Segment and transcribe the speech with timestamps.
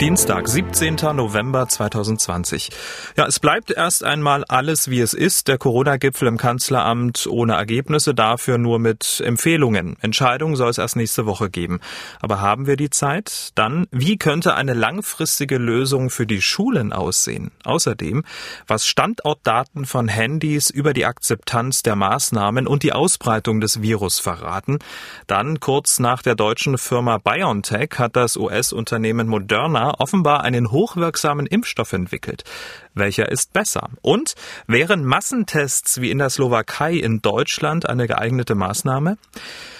[0.00, 0.96] Dienstag, 17.
[1.14, 2.68] November 2020.
[3.16, 5.48] Ja, es bleibt erst einmal alles, wie es ist.
[5.48, 9.96] Der Corona-Gipfel im Kanzleramt ohne Ergebnisse, dafür nur mit Empfehlungen.
[10.02, 11.80] Entscheidungen soll es erst nächste Woche geben.
[12.20, 13.52] Aber haben wir die Zeit?
[13.54, 17.50] Dann, wie könnte eine langfristige Lösung für die Schulen aussehen?
[17.64, 18.22] Außerdem,
[18.66, 24.78] was Standortdaten von Handys über die Akzeptanz der Maßnahmen und die Ausbreitung des Virus verraten?
[25.26, 31.92] Dann, kurz nach der deutschen Firma BioNTech hat das US-Unternehmen Moderna offenbar einen hochwirksamen Impfstoff
[31.92, 32.44] entwickelt.
[32.94, 33.90] Welcher ist besser?
[34.02, 34.34] Und
[34.66, 39.18] wären Massentests wie in der Slowakei in Deutschland eine geeignete Maßnahme?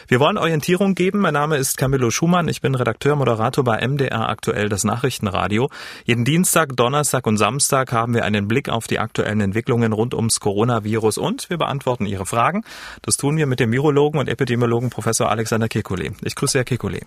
[0.09, 1.19] Wir wollen Orientierung geben.
[1.19, 2.47] Mein Name ist Camillo Schumann.
[2.47, 5.69] Ich bin Redakteur, Moderator bei MDR aktuell das Nachrichtenradio.
[6.05, 10.39] Jeden Dienstag, Donnerstag und Samstag haben wir einen Blick auf die aktuellen Entwicklungen rund ums
[10.39, 12.63] Coronavirus und wir beantworten Ihre Fragen.
[13.03, 16.13] Das tun wir mit dem Virologen und Epidemiologen Professor Alexander Kekulé.
[16.23, 17.03] Ich grüße Herr Kekulé.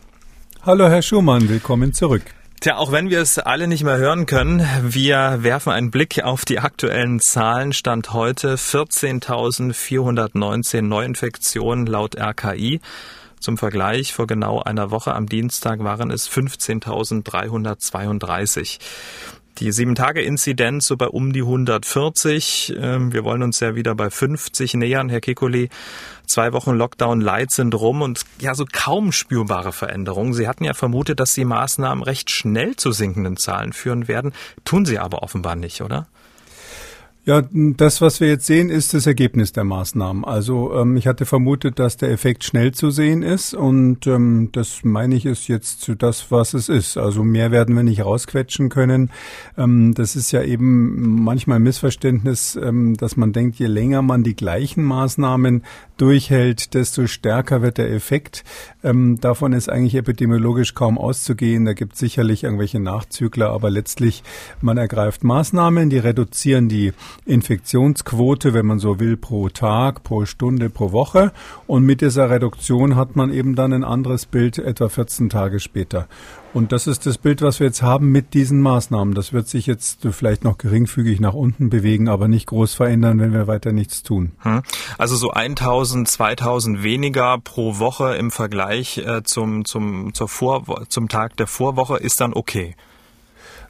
[0.63, 2.23] Hallo Herr Schumann, willkommen zurück.
[2.61, 6.43] Tja, auch wenn wir es alle nicht mehr hören können, wir werfen einen Blick auf
[6.43, 7.71] die aktuellen Zahlen.
[7.71, 12.81] Stand heute 14.419 Neuinfektionen laut RKI.
[13.39, 18.79] Zum Vergleich, vor genau einer Woche am Dienstag waren es 15.332
[19.59, 22.75] die Sieben-Tage-Inzidenz so bei um die 140.
[22.79, 25.69] Ähm, wir wollen uns ja wieder bei 50 nähern, Herr Kikoli.
[26.30, 30.35] Zwei Wochen Lockdown Light sind rum und ja, so kaum spürbare Veränderungen.
[30.35, 34.33] Sie hatten ja vermutet, dass die Maßnahmen recht schnell zu sinkenden Zahlen führen werden.
[34.63, 36.07] Tun sie aber offenbar nicht, oder?
[37.30, 40.25] Ja, das, was wir jetzt sehen, ist das Ergebnis der Maßnahmen.
[40.25, 44.80] Also ähm, ich hatte vermutet, dass der Effekt schnell zu sehen ist und ähm, das
[44.83, 46.97] meine ich ist jetzt das, was es ist.
[46.97, 49.11] Also mehr werden wir nicht rausquetschen können.
[49.59, 54.23] Ähm, das ist ja eben manchmal ein Missverständnis, ähm, dass man denkt, je länger man
[54.23, 55.61] die gleichen Maßnahmen
[55.97, 58.44] durchhält, desto stärker wird der Effekt.
[58.83, 61.66] Ähm, davon ist eigentlich epidemiologisch kaum auszugehen.
[61.66, 64.23] Da gibt es sicherlich irgendwelche Nachzügler, aber letztlich
[64.61, 66.94] man ergreift Maßnahmen, die reduzieren die
[67.25, 71.31] Infektionsquote, wenn man so will, pro Tag, pro Stunde, pro Woche.
[71.68, 76.08] Und mit dieser Reduktion hat man eben dann ein anderes Bild etwa 14 Tage später.
[76.53, 79.13] Und das ist das Bild, was wir jetzt haben mit diesen Maßnahmen.
[79.13, 83.34] Das wird sich jetzt vielleicht noch geringfügig nach unten bewegen, aber nicht groß verändern, wenn
[83.34, 84.31] wir weiter nichts tun.
[84.40, 84.63] Hm.
[84.97, 91.08] Also so 1000, 2000 weniger pro Woche im Vergleich äh, zum, zum, zur Vor zum
[91.08, 92.75] Tag der Vorwoche ist dann okay.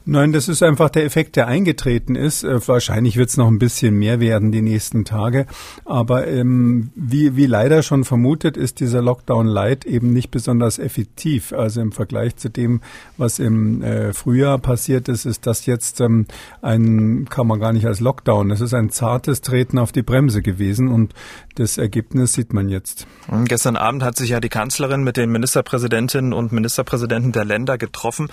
[0.06, 2.42] Nein, das ist einfach der Effekt, der eingetreten ist.
[2.42, 5.46] Äh, wahrscheinlich wird es noch ein bisschen mehr werden die nächsten Tage.
[5.84, 11.52] Aber ähm, wie, wie leider schon vermutet, ist dieser Lockdown Light eben nicht besonders effektiv.
[11.52, 12.80] Also im Vergleich zu dem,
[13.18, 16.26] was im äh, Frühjahr passiert ist, ist das jetzt ähm,
[16.62, 18.50] ein, kann man gar nicht als Lockdown.
[18.50, 21.14] Es ist ein zartes Treten auf die Bremse gewesen und
[21.54, 23.06] das Ergebnis sieht man jetzt.
[23.28, 27.78] Und gestern Abend hat sich ja die Kanzlerin mit den Ministerpräsidentinnen und Ministerpräsidenten der Länder
[27.78, 28.28] getroffen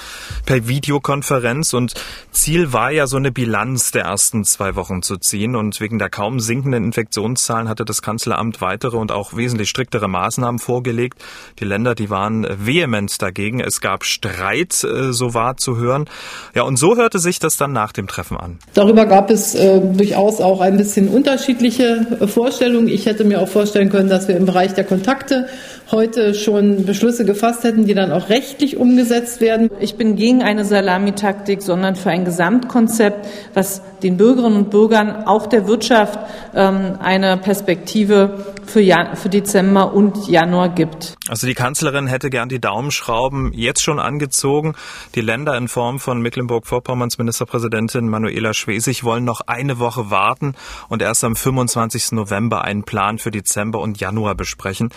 [0.45, 1.47] per Videokonferenz.
[1.47, 1.94] Konferenz und
[2.31, 6.09] Ziel war ja so eine Bilanz der ersten zwei Wochen zu ziehen und wegen der
[6.09, 11.23] kaum sinkenden Infektionszahlen hatte das Kanzleramt weitere und auch wesentlich striktere Maßnahmen vorgelegt.
[11.59, 13.59] Die Länder, die waren vehement dagegen.
[13.59, 16.06] Es gab Streit, äh, so war zu hören.
[16.53, 18.59] Ja, und so hörte sich das dann nach dem Treffen an.
[18.73, 22.88] Darüber gab es äh, durchaus auch ein bisschen unterschiedliche äh, Vorstellungen.
[22.88, 25.47] Ich hätte mir auch vorstellen können, dass wir im Bereich der Kontakte
[25.91, 29.69] heute schon Beschlüsse gefasst hätten, die dann auch rechtlich umgesetzt werden.
[29.79, 35.47] Ich bin gegen eine Salamitaktik, sondern für ein Gesamtkonzept, was den Bürgerinnen und Bürgern, auch
[35.47, 36.19] der Wirtschaft,
[36.53, 41.15] ähm, eine Perspektive für, Jan für Dezember und Januar gibt.
[41.29, 44.75] Also die Kanzlerin hätte gern die Daumenschrauben jetzt schon angezogen.
[45.15, 50.53] Die Länder in Form von Mecklenburg-Vorpommerns Ministerpräsidentin Manuela Schwesig wollen noch eine Woche warten
[50.89, 52.11] und erst am 25.
[52.11, 54.89] November einen Plan für Dezember und Januar besprechen.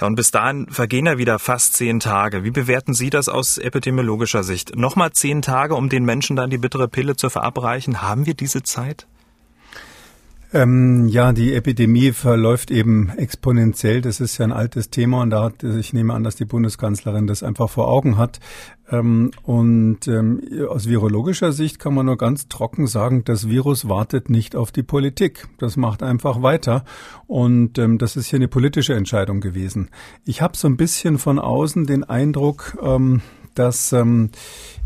[0.00, 2.44] Ja, und bis dahin vergehen ja wieder fast zehn Tage.
[2.44, 4.76] Wie bewerten Sie das aus epidemiologischer Sicht?
[4.76, 8.02] Nochmal zehn Tage, um den Menschen dann die bittere Pille zu verabreichen.
[8.02, 9.06] Haben wir diese Zeit?
[10.54, 14.02] Ähm, ja, die Epidemie verläuft eben exponentiell.
[14.02, 17.26] Das ist ja ein altes Thema und da hat, ich nehme an, dass die Bundeskanzlerin
[17.26, 18.38] das einfach vor Augen hat.
[18.92, 24.30] Ähm, und ähm, aus virologischer Sicht kann man nur ganz trocken sagen, das Virus wartet
[24.30, 25.48] nicht auf die Politik.
[25.58, 26.84] Das macht einfach weiter.
[27.26, 29.88] Und ähm, das ist hier eine politische Entscheidung gewesen.
[30.24, 32.76] Ich habe so ein bisschen von außen den Eindruck,
[33.54, 33.94] dass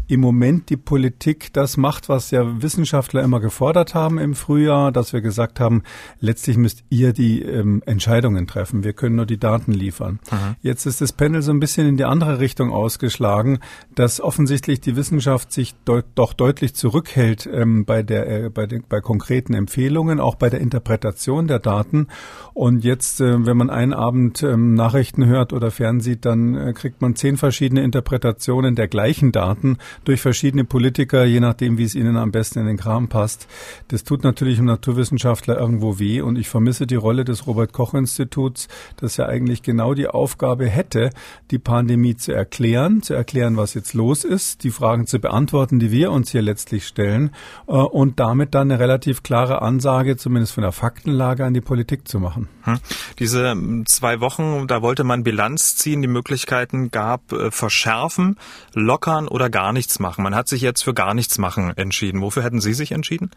[0.09, 5.13] im Moment die Politik das macht, was ja Wissenschaftler immer gefordert haben im Frühjahr, dass
[5.13, 5.83] wir gesagt haben,
[6.21, 8.85] letztlich müsst ihr die ähm, Entscheidungen treffen.
[8.85, 10.21] Wir können nur die Daten liefern.
[10.31, 10.57] Aha.
[10.63, 13.59] Jetzt ist das Panel so ein bisschen in die andere Richtung ausgeschlagen,
[13.95, 18.85] dass offensichtlich die Wissenschaft sich deut doch deutlich zurückhält ähm, bei der äh, bei, den,
[18.89, 22.09] bei konkreten Empfehlungen, auch bei der Interpretation der Daten.
[22.55, 27.01] Und jetzt, äh, wenn man einen Abend ähm, Nachrichten hört oder fernsieht, dann äh, kriegt
[27.03, 32.17] man zehn verschiedene Interpretationen der gleichen Daten durch verschiedene Politiker, je nachdem, wie es ihnen
[32.17, 33.47] am besten in den Kram passt.
[33.89, 37.95] Das tut natürlich dem Naturwissenschaftler irgendwo weh und ich vermisse die Rolle des Robert Koch
[37.95, 41.11] Instituts, das ja eigentlich genau die Aufgabe hätte,
[41.51, 45.91] die Pandemie zu erklären, zu erklären, was jetzt los ist, die Fragen zu beantworten, die
[45.91, 47.31] wir uns hier letztlich stellen
[47.67, 52.09] äh, und damit dann eine relativ klare Ansage, zumindest von der Faktenlage, an die Politik
[52.09, 52.49] zu machen.
[52.63, 52.79] Hm.
[53.19, 58.37] Diese ähm, zwei Wochen, da wollte man Bilanz ziehen, die Möglichkeiten gab, äh, verschärfen,
[58.75, 60.23] lockern oder gar nichts machen.
[60.25, 62.21] Man hat sich jetzt für gar nichts machen entschieden.
[62.21, 63.31] Wofür hätten Sie sich entschieden?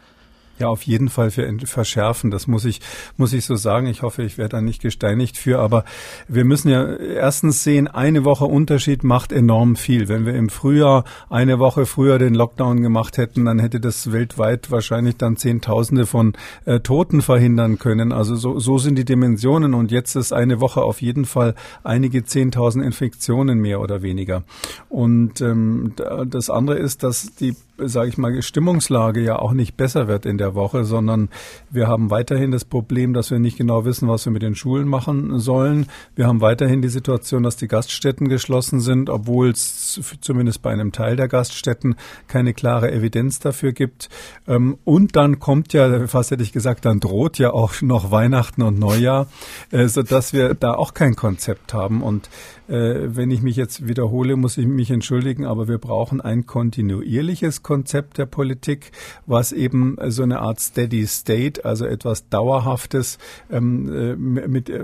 [0.60, 2.32] Ja, auf jeden Fall für verschärfen.
[2.32, 2.82] Das muss ich,
[3.16, 3.88] muss ich so sagen.
[3.88, 5.60] Ich hoffe, ich werde da nicht gesteinigt für.
[5.60, 5.86] Aber
[6.28, 10.10] wir müssen ja erstens sehen, eine Woche Unterschied macht enorm viel.
[10.10, 14.70] Wenn wir im Frühjahr eine Woche früher den Lockdown gemacht hätten, dann hätte das weltweit
[14.70, 16.34] wahrscheinlich dann Zehntausende von
[16.66, 18.12] äh, Toten verhindern können.
[18.12, 19.74] Also so, so sind die Dimensionen.
[19.74, 24.44] Und jetzt ist eine Woche auf jeden Fall einige Zehntausend Infektionen mehr oder weniger.
[24.90, 25.94] Und ähm,
[26.26, 30.38] das andere ist, dass die sage ich mal, Stimmungslage ja auch nicht besser wird in
[30.38, 31.30] der Woche, sondern
[31.70, 34.88] wir haben weiterhin das Problem, dass wir nicht genau wissen, was wir mit den Schulen
[34.88, 35.88] machen sollen.
[36.16, 40.92] Wir haben weiterhin die Situation, dass die Gaststätten geschlossen sind, obwohl es zumindest bei einem
[40.92, 41.96] Teil der Gaststätten
[42.28, 44.10] keine klare Evidenz dafür gibt.
[44.48, 48.62] Ähm, und dann kommt ja, fast hätte ich gesagt, dann droht ja auch noch Weihnachten
[48.62, 49.28] und Neujahr,
[49.72, 52.02] äh, sodass wir da auch kein Konzept haben.
[52.02, 52.30] Und
[52.68, 57.64] äh, wenn ich mich jetzt wiederhole, muss ich mich entschuldigen, aber wir brauchen ein kontinuierliches
[57.70, 58.92] Konzept der Politik,
[59.28, 63.20] was eben so eine Art Steady State, also etwas Dauerhaftes
[63.52, 64.82] ähm, äh, mit, äh,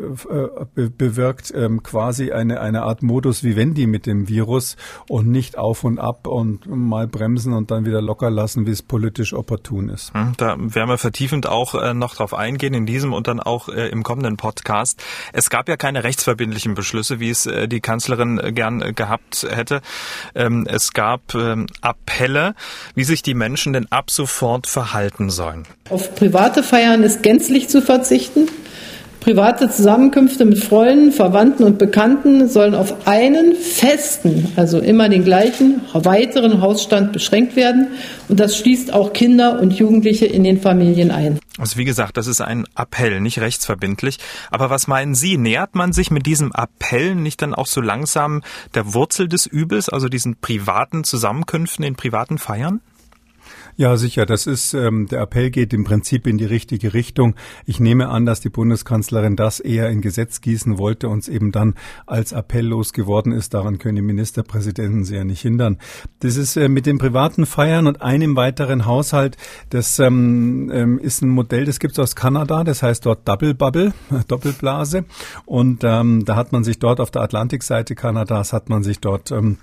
[0.96, 4.78] bewirkt, ähm, quasi eine, eine Art Modus vivendi mit dem Virus
[5.10, 8.84] und nicht auf und ab und mal bremsen und dann wieder locker lassen, wie es
[8.84, 10.14] politisch opportun ist.
[10.14, 13.68] Hm, da werden wir vertiefend auch äh, noch drauf eingehen in diesem und dann auch
[13.68, 15.04] äh, im kommenden Podcast.
[15.34, 19.48] Es gab ja keine rechtsverbindlichen Beschlüsse, wie es äh, die Kanzlerin äh, gern äh, gehabt
[19.50, 19.82] hätte.
[20.36, 22.54] Ähm, es gab ähm, Appelle,
[22.95, 25.66] wie sich die Menschen denn ab sofort verhalten sollen.
[25.89, 28.48] Auf private Feiern ist gänzlich zu verzichten.
[29.25, 35.81] Private Zusammenkünfte mit Freunden, Verwandten und Bekannten sollen auf einen festen, also immer den gleichen,
[35.94, 37.88] weiteren Hausstand beschränkt werden.
[38.30, 41.39] Und das schließt auch Kinder und Jugendliche in den Familien ein.
[41.57, 44.19] Also wie gesagt, das ist ein Appell, nicht rechtsverbindlich.
[44.51, 45.39] Aber was meinen Sie?
[45.39, 48.44] Nähert man sich mit diesem Appell nicht dann auch so langsam
[48.75, 52.80] der Wurzel des Übels, also diesen privaten Zusammenkünften, in privaten Feiern?
[53.77, 54.25] Ja, sicher.
[54.25, 57.36] Das ist ähm, der Appell geht im Prinzip in die richtige Richtung.
[57.66, 61.51] Ich nehme an, dass die Bundeskanzlerin das eher in Gesetz gießen wollte und es eben
[61.51, 61.74] dann
[62.06, 63.54] als Appell losgeworden ist.
[63.54, 65.77] Daran können die Ministerpräsidenten sie ja nicht hindern.
[66.19, 69.36] Das ist äh, mit den privaten Feiern und einem weiteren Haushalt.
[69.72, 72.63] Das ähm, ähm, ist ein Modell, das gibt es aus Kanada.
[72.63, 73.94] Das heißt dort Double Bubble,
[74.30, 75.04] Doppelblase.
[75.45, 79.31] Und ähm, da hat man sich dort auf der Atlantikseite Kanadas hat man sich dort
[79.31, 79.57] ähm,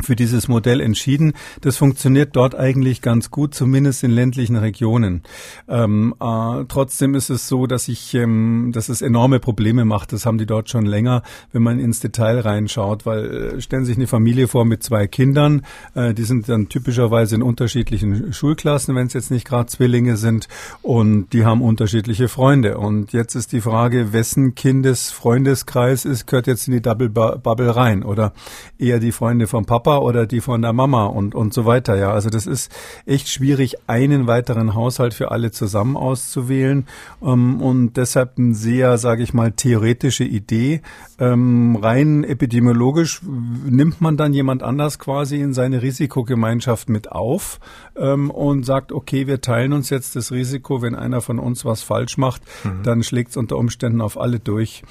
[0.00, 1.34] für dieses Modell entschieden.
[1.60, 5.22] Das funktioniert dort eigentlich ganz gut, zumindest in ländlichen Regionen.
[5.68, 10.12] Ähm, äh, trotzdem ist es so, dass ich, ähm, dass es enorme Probleme macht.
[10.12, 11.22] Das haben die dort schon länger,
[11.52, 15.62] wenn man ins Detail reinschaut, weil äh, stellen sich eine Familie vor mit zwei Kindern,
[15.94, 20.48] äh, die sind dann typischerweise in unterschiedlichen Schulklassen, wenn es jetzt nicht gerade Zwillinge sind,
[20.80, 22.78] und die haben unterschiedliche Freunde.
[22.78, 28.02] Und jetzt ist die Frage, wessen Kindesfreundeskreis ist, gehört jetzt in die Double Bubble rein
[28.02, 28.32] oder
[28.78, 31.96] eher die Freunde vom Papa Papa oder die von der Mama und, und so weiter.
[31.96, 32.70] Ja, also das ist
[33.04, 36.86] echt schwierig, einen weiteren Haushalt für alle zusammen auszuwählen.
[37.20, 40.82] Ähm, und deshalb eine sehr, sage ich mal, theoretische Idee.
[41.18, 47.58] Ähm, rein epidemiologisch nimmt man dann jemand anders quasi in seine Risikogemeinschaft mit auf
[47.96, 51.82] ähm, und sagt, okay, wir teilen uns jetzt das Risiko, wenn einer von uns was
[51.82, 52.82] falsch macht, mhm.
[52.84, 54.84] dann schlägt es unter Umständen auf alle durch.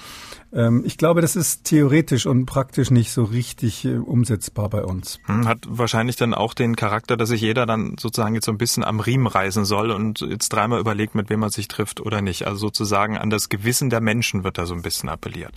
[0.54, 5.20] Ähm, ich glaube, das ist theoretisch und praktisch nicht so richtig äh, umsetzbar bei uns.
[5.26, 8.58] Hm, hat wahrscheinlich dann auch den Charakter, dass sich jeder dann sozusagen jetzt so ein
[8.58, 12.22] bisschen am Riemen reißen soll und jetzt dreimal überlegt, mit wem man sich trifft oder
[12.22, 12.48] nicht.
[12.48, 15.54] Also sozusagen an das Gewissen der Menschen wird da so ein bisschen appelliert.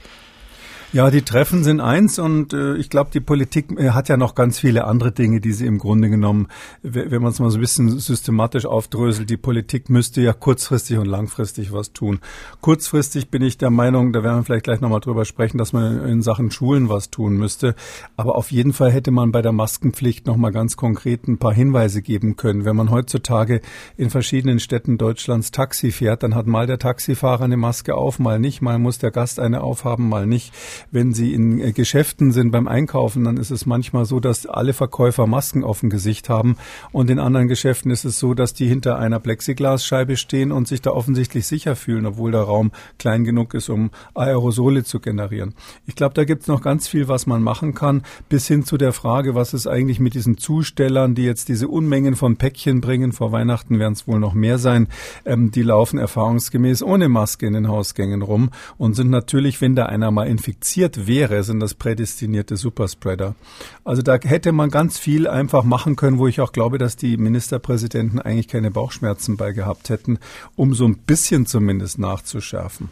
[0.95, 4.37] Ja, die Treffen sind eins und äh, ich glaube, die Politik äh, hat ja noch
[4.37, 6.47] ganz viele andere Dinge, die sie im Grunde genommen,
[6.85, 11.07] wenn man es mal so ein bisschen systematisch aufdröselt, die Politik müsste ja kurzfristig und
[11.07, 12.21] langfristig was tun.
[12.61, 16.07] Kurzfristig bin ich der Meinung, da werden wir vielleicht gleich nochmal drüber sprechen, dass man
[16.07, 17.75] in Sachen Schulen was tun müsste.
[18.17, 22.03] Aber auf jeden Fall hätte man bei der Maskenpflicht nochmal ganz konkret ein paar Hinweise
[22.03, 22.65] geben können.
[22.65, 23.63] Wenn man heutzutage
[23.97, 28.39] in verschiedenen Städten Deutschlands Taxi fährt, dann hat mal der Taxifahrer eine Maske auf, mal
[28.39, 30.53] nicht, mal muss der Gast eine aufhaben, mal nicht.
[30.91, 34.73] Wenn Sie in äh, Geschäften sind beim Einkaufen, dann ist es manchmal so, dass alle
[34.73, 36.57] Verkäufer Masken auf dem Gesicht haben
[36.93, 40.83] und in anderen Geschäften ist es so, dass die hinter einer Plexiglasscheibe stehen und sich
[40.83, 45.55] da offensichtlich sicher fühlen, obwohl der Raum klein genug ist, um Aerosole zu generieren.
[45.87, 48.77] Ich glaube, da gibt es noch ganz viel, was man machen kann, bis hin zu
[48.77, 53.13] der Frage, was ist eigentlich mit diesen Zustellern, die jetzt diese Unmengen von Päckchen bringen.
[53.13, 54.89] Vor Weihnachten werden es wohl noch mehr sein.
[55.25, 59.87] Ähm, die laufen erfahrungsgemäß ohne Maske in den Hausgängen rum und sind natürlich, wenn da
[59.87, 60.74] einer mal infiziert
[61.07, 63.35] wäre, sind das prädestinierte Superspreader.
[63.85, 67.17] Also da hätte man ganz viel einfach machen können, wo ich auch glaube, dass die
[67.17, 70.19] Ministerpräsidenten eigentlich keine Bauchschmerzen bei gehabt hätten,
[70.57, 72.91] um so ein bisschen zumindest nachzuschärfen.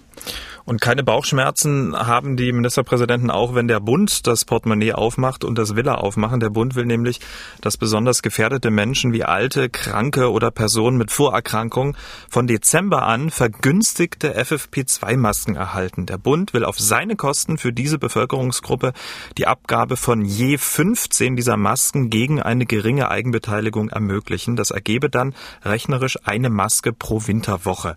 [0.65, 5.75] Und keine Bauchschmerzen haben die Ministerpräsidenten auch, wenn der Bund das Portemonnaie aufmacht und das
[5.77, 6.41] will er aufmachen.
[6.41, 7.21] Der Bund will nämlich,
[7.61, 11.97] dass besonders gefährdete Menschen wie alte, kranke oder Personen mit Vorerkrankungen
[12.29, 16.07] von Dezember an vergünstigte FFP2-Masken erhalten.
[16.07, 18.93] Der Bund will auf seine Kosten für diese Bevölkerungsgruppe
[19.39, 24.57] die Abgabe von je 15 dieser Masken gegen eine geringe Eigenbeteiligung ermöglichen.
[24.57, 27.97] Das ergebe dann rechnerisch eine Maske pro Winterwoche.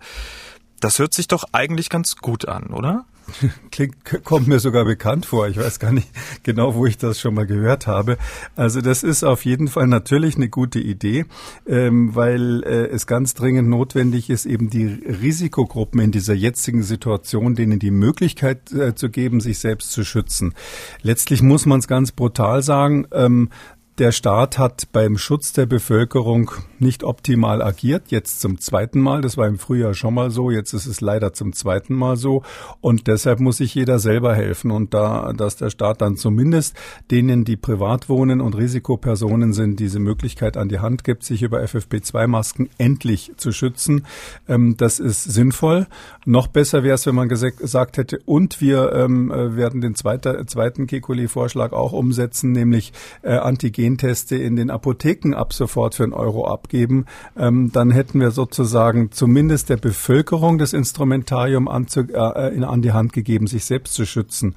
[0.79, 3.05] Das hört sich doch eigentlich ganz gut an, oder?
[3.71, 5.47] Klingt, kommt mir sogar bekannt vor.
[5.47, 6.07] Ich weiß gar nicht
[6.43, 8.17] genau, wo ich das schon mal gehört habe.
[8.55, 11.25] Also das ist auf jeden Fall natürlich eine gute Idee,
[11.67, 17.55] ähm, weil äh, es ganz dringend notwendig ist, eben die Risikogruppen in dieser jetzigen Situation,
[17.55, 20.53] denen die Möglichkeit äh, zu geben, sich selbst zu schützen.
[21.01, 23.49] Letztlich muss man es ganz brutal sagen, ähm,
[23.97, 29.21] der Staat hat beim Schutz der Bevölkerung nicht optimal agiert, jetzt zum zweiten Mal.
[29.21, 32.43] Das war im Frühjahr schon mal so, jetzt ist es leider zum zweiten Mal so.
[32.81, 34.71] Und deshalb muss sich jeder selber helfen.
[34.71, 36.75] Und da, dass der Staat dann zumindest
[37.09, 41.61] denen, die privat wohnen und Risikopersonen sind, diese Möglichkeit an die Hand gibt, sich über
[41.61, 44.05] FFP2-Masken endlich zu schützen,
[44.49, 45.87] ähm, das ist sinnvoll.
[46.25, 50.45] Noch besser wäre es, wenn man gesagt hätte, und wir ähm, äh, werden den zweiter,
[50.47, 56.13] zweiten Kekulé-Vorschlag auch umsetzen, nämlich äh, Antigen Genteste in den Apotheken ab sofort für einen
[56.13, 57.05] Euro abgeben,
[57.37, 62.93] ähm, dann hätten wir sozusagen zumindest der Bevölkerung das Instrumentarium anzu, äh, in, an die
[62.93, 64.55] Hand gegeben, sich selbst zu schützen.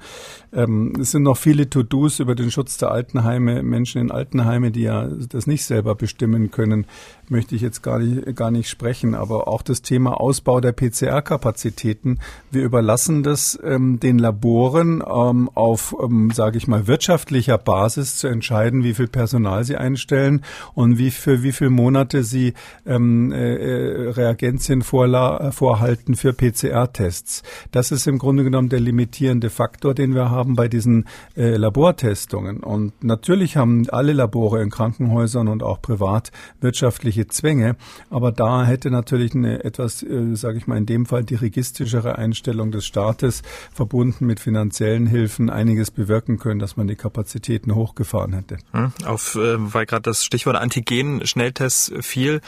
[0.51, 4.81] Ähm, es sind noch viele To-Dos über den Schutz der Altenheime, Menschen in Altenheime, die
[4.81, 6.87] ja das nicht selber bestimmen können,
[7.29, 9.15] möchte ich jetzt gar nicht, gar nicht sprechen.
[9.15, 12.19] Aber auch das Thema Ausbau der PCR-Kapazitäten.
[12.51, 18.27] Wir überlassen das ähm, den Laboren ähm, auf, ähm, sage ich mal, wirtschaftlicher Basis zu
[18.27, 20.43] entscheiden, wie viel Personal sie einstellen
[20.73, 22.53] und wie für wie viele Monate sie
[22.85, 27.43] ähm, äh, äh Reagenzien vorhalten für PCR-Tests.
[27.71, 31.05] Das ist im Grunde genommen der limitierende Faktor, den wir haben bei diesen
[31.35, 32.63] äh, Labortestungen.
[32.63, 36.31] Und natürlich haben alle Labore in Krankenhäusern und auch privat
[36.61, 37.75] wirtschaftliche Zwänge,
[38.09, 42.71] aber da hätte natürlich eine etwas, äh, sage ich mal, in dem Fall dirigistischere Einstellung
[42.71, 43.41] des Staates
[43.73, 48.57] verbunden mit finanziellen Hilfen einiges bewirken können, dass man die Kapazitäten hochgefahren hätte.
[48.71, 52.41] Hm, auf, äh, weil gerade das Stichwort Antigen-Schnelltests fiel,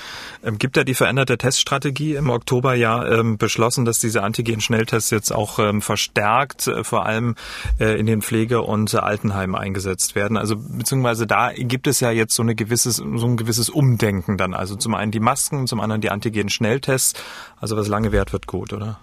[0.44, 5.32] ähm, gibt ja die veränderte Teststrategie im Oktober ja ähm, beschlossen, dass diese Antigen-Schnelltests jetzt
[5.32, 7.36] auch ähm, verstärkt, äh, vor allem
[7.80, 10.38] äh, in den Pflege- und Altenheimen eingesetzt werden.
[10.38, 14.54] Also beziehungsweise da gibt es ja jetzt so eine gewisses, so ein gewisses Umdenken dann.
[14.62, 17.20] Also zum einen die Masken, zum anderen die Antigen-Schnelltests.
[17.60, 19.00] Also was lange währt, wird gut, oder?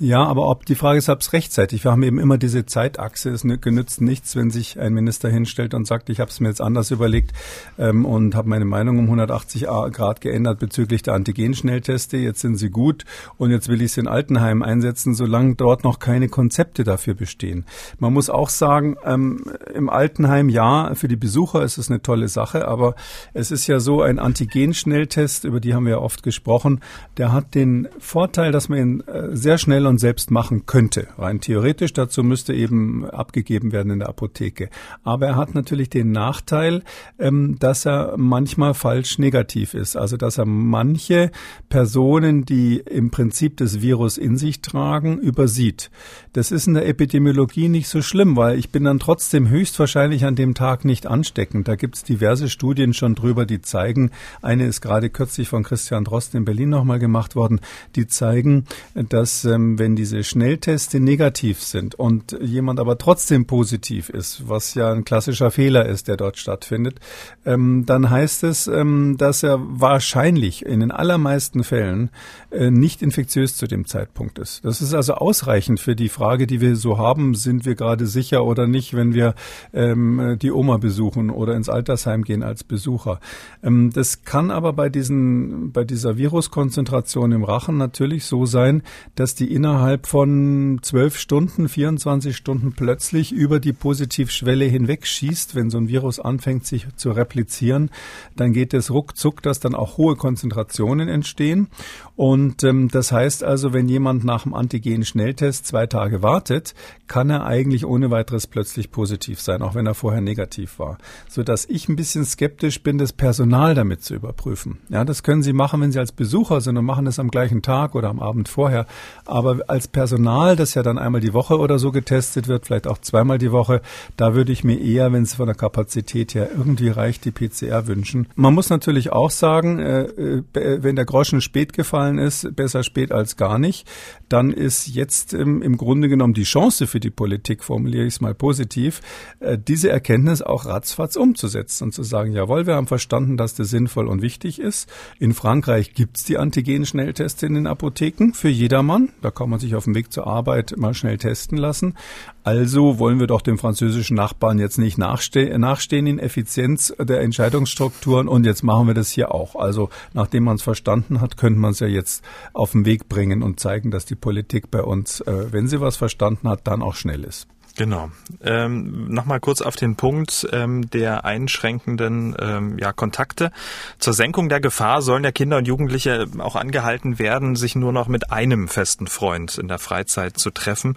[0.00, 1.84] Ja, aber ob die Frage ist, ob es rechtzeitig.
[1.84, 3.30] Wir haben eben immer diese Zeitachse.
[3.30, 6.60] Es genützt nichts, wenn sich ein Minister hinstellt und sagt, ich habe es mir jetzt
[6.60, 7.32] anders überlegt
[7.78, 12.16] ähm, und habe meine Meinung um 180 Grad geändert bezüglich der Antigen-Schnellteste.
[12.16, 13.04] Jetzt sind sie gut
[13.38, 17.64] und jetzt will ich sie in Altenheim einsetzen, solange dort noch keine Konzepte dafür bestehen.
[18.00, 22.26] Man muss auch sagen, ähm, im Altenheim ja, für die Besucher ist es eine tolle
[22.26, 22.96] Sache, aber
[23.32, 26.80] es ist ja so ein Antigen-Schnelltest, über die haben wir ja oft gesprochen,
[27.16, 31.08] der hat den Vorteil, dass man ihn äh, sehr schnell und selbst machen könnte.
[31.18, 34.70] Rein theoretisch dazu müsste eben abgegeben werden in der Apotheke.
[35.02, 36.82] Aber er hat natürlich den Nachteil,
[37.18, 39.96] ähm, dass er manchmal falsch negativ ist.
[39.96, 41.30] Also dass er manche
[41.68, 45.90] Personen, die im Prinzip das Virus in sich tragen, übersieht.
[46.32, 50.36] Das ist in der Epidemiologie nicht so schlimm, weil ich bin dann trotzdem höchstwahrscheinlich an
[50.36, 51.68] dem Tag nicht ansteckend.
[51.68, 54.10] Da gibt es diverse Studien schon drüber, die zeigen,
[54.42, 57.60] eine ist gerade kürzlich von Christian Drosten in Berlin nochmal gemacht worden,
[57.96, 58.64] die zeigen,
[58.94, 59.44] dass dass
[59.78, 65.50] wenn diese Schnellteste negativ sind und jemand aber trotzdem positiv ist, was ja ein klassischer
[65.50, 67.00] Fehler ist, der dort stattfindet,
[67.44, 72.10] ähm, dann heißt es, ähm, dass er wahrscheinlich in den allermeisten Fällen
[72.50, 74.64] äh, nicht infektiös zu dem Zeitpunkt ist.
[74.64, 78.44] Das ist also ausreichend für die Frage, die wir so haben, sind wir gerade sicher
[78.44, 79.34] oder nicht, wenn wir
[79.72, 83.20] ähm, die Oma besuchen oder ins Altersheim gehen als Besucher.
[83.62, 88.82] Ähm, das kann aber bei diesen, bei dieser Viruskonzentration im Rachen natürlich so sein,
[89.14, 95.54] dass die innerhalb von zwölf Stunden, 24 Stunden plötzlich über die Positivschwelle hinweg schießt.
[95.54, 97.90] Wenn so ein Virus anfängt, sich zu replizieren,
[98.36, 101.68] dann geht es ruckzuck, dass dann auch hohe Konzentrationen entstehen.
[102.14, 106.74] Und ähm, das heißt also, wenn jemand nach dem Antigen-Schnelltest zwei Tage wartet,
[107.06, 110.98] kann er eigentlich ohne weiteres plötzlich positiv sein, auch wenn er vorher negativ war.
[111.26, 114.80] Sodass ich ein bisschen skeptisch bin, das Personal damit zu überprüfen.
[114.90, 117.62] Ja, das können Sie machen, wenn Sie als Besucher sind und machen das am gleichen
[117.62, 118.86] Tag oder am Abend vorher.
[119.24, 122.98] Aber als Personal, das ja dann einmal die Woche oder so getestet wird, vielleicht auch
[122.98, 123.82] zweimal die Woche,
[124.16, 127.86] da würde ich mir eher, wenn es von der Kapazität her irgendwie reicht, die PCR
[127.86, 128.28] wünschen.
[128.34, 133.12] Man muss natürlich auch sagen, äh, äh wenn der Groschen spät gefallen ist, besser spät
[133.12, 133.86] als gar nicht,
[134.28, 138.34] dann ist jetzt im Grunde genommen die Chance für die Politik, formuliere ich es mal
[138.34, 139.00] positiv,
[139.40, 143.70] äh, diese Erkenntnis auch ratzfatz umzusetzen und zu sagen, jawohl, wir haben verstanden, dass das
[143.70, 144.88] sinnvoll und wichtig ist.
[145.18, 149.10] In Frankreich gibt es die Antigen-Schnelltests in den Apotheken für jedermann.
[149.22, 151.94] Da kann man sich auf dem Weg zur Arbeit mal schnell testen lassen.
[152.42, 158.28] Also wollen wir doch dem französischen Nachbarn jetzt nicht nachste nachstehen in Effizienz der Entscheidungsstrukturen
[158.28, 159.56] und jetzt machen wir das hier auch.
[159.56, 163.42] Also nachdem man es verstanden hat, könnte man es ja jetzt auf den Weg bringen
[163.42, 166.94] und zeigen, dass die Politik bei uns, äh, wenn sie was verstanden hat, dann auch
[166.94, 167.48] schnell ist.
[167.76, 168.10] Genau.
[168.40, 173.50] Ähm, Nochmal kurz auf den Punkt ähm, der einschränkenden ähm, ja, Kontakte.
[173.98, 178.06] Zur Senkung der Gefahr sollen ja Kinder und Jugendliche auch angehalten werden, sich nur noch
[178.06, 180.96] mit einem festen Freund in der Freizeit zu treffen.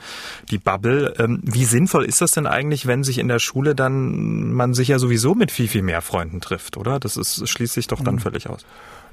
[0.52, 1.16] Die Bubble.
[1.18, 4.90] Ähm, wie sinnvoll ist das denn eigentlich, wenn sich in der Schule dann man sich
[4.90, 7.00] ja sowieso mit viel, viel mehr Freunden trifft, oder?
[7.00, 8.20] Das ist schließt sich doch dann mhm.
[8.20, 8.66] völlig aus.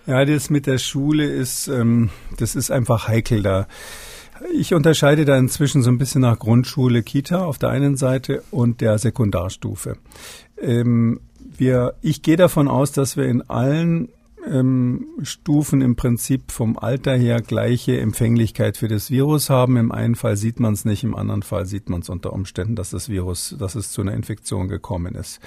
[0.07, 3.67] Ja, das mit der Schule ist, ähm, das ist einfach heikel da.
[4.53, 8.81] Ich unterscheide da inzwischen so ein bisschen nach Grundschule, Kita auf der einen Seite und
[8.81, 9.97] der Sekundarstufe.
[10.61, 11.21] Ähm,
[11.57, 14.09] wir, ich gehe davon aus, dass wir in allen
[14.47, 19.77] ähm, Stufen im Prinzip vom Alter her gleiche Empfänglichkeit für das Virus haben.
[19.77, 22.77] Im einen Fall sieht man es nicht, im anderen Fall sieht man es unter Umständen,
[22.77, 25.41] dass das Virus, dass es zu einer Infektion gekommen ist.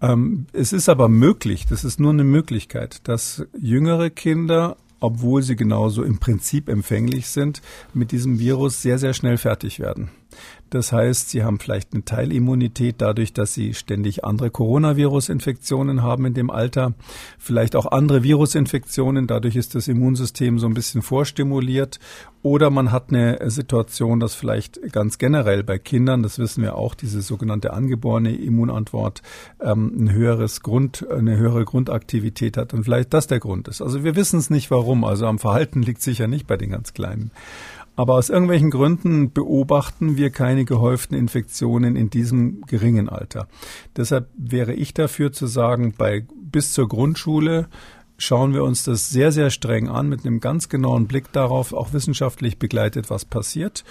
[0.00, 5.56] Ähm, es ist aber möglich, das ist nur eine Möglichkeit, dass jüngere Kinder obwohl sie
[5.56, 7.60] genauso im Prinzip empfänglich sind,
[7.92, 10.10] mit diesem Virus sehr, sehr schnell fertig werden.
[10.70, 16.34] Das heißt, sie haben vielleicht eine Teilimmunität dadurch, dass sie ständig andere Coronavirus-Infektionen haben in
[16.34, 16.94] dem Alter,
[17.38, 22.00] vielleicht auch andere Virusinfektionen, dadurch ist das Immunsystem so ein bisschen vorstimuliert.
[22.42, 26.94] Oder man hat eine Situation, dass vielleicht ganz generell bei Kindern, das wissen wir auch,
[26.94, 29.22] diese sogenannte angeborene Immunantwort
[29.62, 33.80] ähm, ein höheres Grund, eine höhere Grundaktivität hat und vielleicht das der Grund ist.
[33.80, 35.04] Also wir wissen es nicht warum.
[35.04, 37.30] Also am Verhalten liegt sicher nicht bei den ganz Kleinen.
[37.96, 43.46] Aber aus irgendwelchen Gründen beobachten wir keine gehäuften Infektionen in diesem geringen Alter.
[43.96, 47.68] Deshalb wäre ich dafür zu sagen, bei bis zur Grundschule
[48.18, 51.92] schauen wir uns das sehr, sehr streng an, mit einem ganz genauen Blick darauf, auch
[51.92, 53.84] wissenschaftlich begleitet, was passiert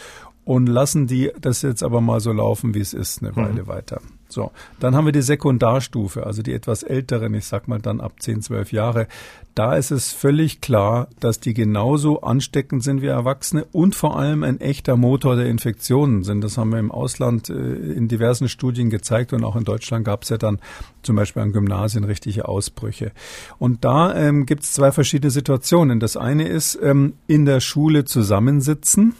[0.45, 3.67] und lassen die das jetzt aber mal so laufen, wie es ist, eine Weile mhm.
[3.67, 4.01] weiter.
[4.33, 8.13] So, dann haben wir die Sekundarstufe, also die etwas älteren, ich sag mal dann ab
[8.19, 9.07] 10, 12 Jahre.
[9.53, 14.41] Da ist es völlig klar, dass die genauso ansteckend sind wie Erwachsene und vor allem
[14.41, 16.43] ein echter Motor der Infektionen sind.
[16.43, 20.23] Das haben wir im Ausland äh, in diversen Studien gezeigt und auch in Deutschland gab
[20.23, 20.57] es ja dann
[21.03, 23.11] zum Beispiel an Gymnasien richtige Ausbrüche.
[23.59, 25.99] Und da ähm, gibt es zwei verschiedene Situationen.
[25.99, 29.13] Das eine ist ähm, in der Schule zusammensitzen.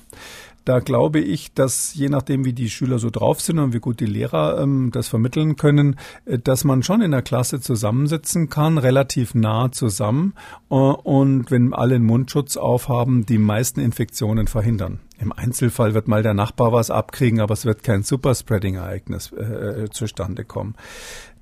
[0.66, 4.00] Da glaube ich, dass je nachdem, wie die Schüler so drauf sind und wie gut
[4.00, 8.78] die Lehrer ähm, das vermitteln können, äh, dass man schon in der Klasse zusammensitzen kann,
[8.78, 10.34] relativ nah zusammen
[10.70, 15.00] äh, und wenn alle einen Mundschutz aufhaben, die meisten Infektionen verhindern.
[15.20, 19.90] Im Einzelfall wird mal der Nachbar was abkriegen, aber es wird kein Superspreading-Ereignis äh, äh
[19.90, 20.76] zustande kommen.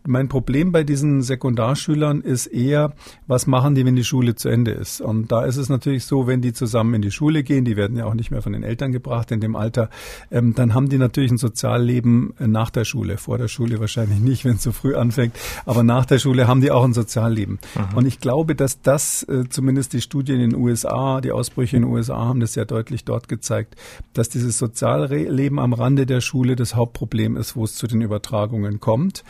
[0.06, 2.94] Mein Problem bei diesen Sekundarschülern ist eher,
[3.28, 5.00] was machen die, wenn die Schule zu Ende ist?
[5.00, 7.96] Und da ist es natürlich so, wenn die zusammen in die Schule gehen, die werden
[7.98, 9.90] ja auch nicht mehr von den Eltern gebracht in dem Alter,
[10.32, 13.18] ähm, dann haben die natürlich ein Sozialleben nach der Schule.
[13.18, 15.36] Vor der Schule wahrscheinlich nicht, wenn es so früh anfängt,
[15.66, 17.60] aber nach der Schule haben die auch ein Sozialleben.
[17.76, 17.98] Mhm.
[17.98, 21.84] Und ich glaube, dass das äh, zumindest die Studien in den USA, die Ausbrüche in
[21.84, 23.76] den USA haben das sehr deutlich dort gezeigt,
[24.14, 28.80] dass dieses Sozialleben am Rande der Schule das Hauptproblem ist, wo es zu den Übertragungen
[28.80, 29.24] kommt.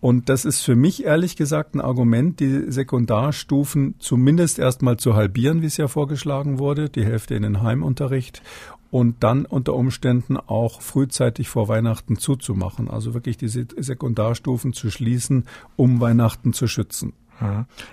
[0.00, 5.60] Und das ist für mich ehrlich gesagt ein Argument, die Sekundarstufen zumindest erstmal zu halbieren,
[5.60, 8.42] wie es ja vorgeschlagen wurde, die Hälfte in den Heimunterricht
[8.90, 12.90] und dann unter Umständen auch frühzeitig vor Weihnachten zuzumachen.
[12.90, 15.44] Also wirklich diese Sekundarstufen zu schließen,
[15.76, 17.12] um Weihnachten zu schützen.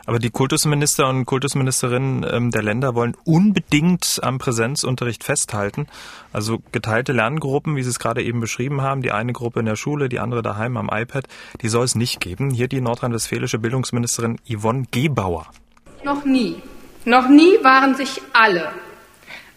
[0.05, 5.87] Aber die Kultusminister und Kultusministerinnen ähm, der Länder wollen unbedingt am Präsenzunterricht festhalten.
[6.33, 9.77] Also geteilte Lerngruppen, wie Sie es gerade eben beschrieben haben, die eine Gruppe in der
[9.77, 11.27] Schule, die andere daheim am iPad,
[11.61, 12.49] die soll es nicht geben.
[12.49, 15.47] Hier die nordrhein-westfälische Bildungsministerin Yvonne Gebauer.
[16.03, 16.61] Noch nie,
[17.05, 18.69] noch nie waren sich alle,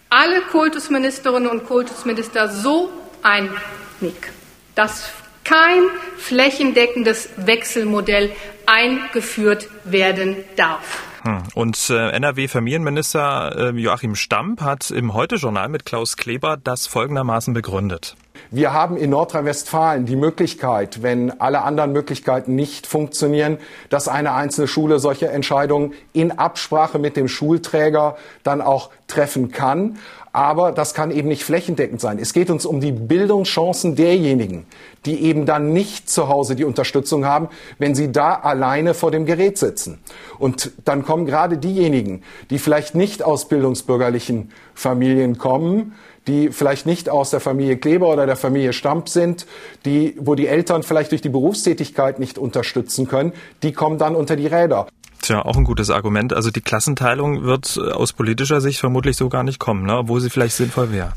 [0.09, 2.91] alle Kultusministerinnen und Kultusminister so
[3.23, 4.33] einig,
[4.75, 5.11] dass
[5.45, 5.83] kein
[6.17, 8.31] flächendeckendes Wechselmodell
[8.71, 11.03] eingeführt werden darf.
[11.25, 11.43] Hm.
[11.55, 18.17] Und äh, NRW-Familienminister äh, Joachim Stamp hat im Heute-Journal mit Klaus Kleber das folgendermaßen begründet.
[18.51, 24.69] Wir haben in Nordrhein-Westfalen die Möglichkeit, wenn alle anderen Möglichkeiten nicht funktionieren, dass eine einzelne
[24.69, 29.99] Schule solche Entscheidungen in Absprache mit dem Schulträger dann auch treffen kann.
[30.33, 32.19] Aber das kann eben nicht flächendeckend sein.
[32.21, 34.65] Es geht uns um die Bildungschancen derjenigen,
[35.05, 37.49] die eben dann nicht zu Hause die Unterstützung haben,
[37.79, 39.99] wenn sie da alleine vor dem Gerät sitzen.
[40.39, 45.95] Und dann kommen gerade diejenigen, die vielleicht nicht aus bildungsbürgerlichen Familien kommen,
[46.31, 49.47] die vielleicht nicht aus der Familie Kleber oder der Familie Stamp sind,
[49.85, 54.37] die, wo die Eltern vielleicht durch die Berufstätigkeit nicht unterstützen können, die kommen dann unter
[54.37, 54.87] die Räder.
[55.23, 56.33] Tja, auch ein gutes Argument.
[56.33, 59.99] Also die Klassenteilung wird aus politischer Sicht vermutlich so gar nicht kommen, ne?
[59.99, 61.13] obwohl sie vielleicht sinnvoll wäre.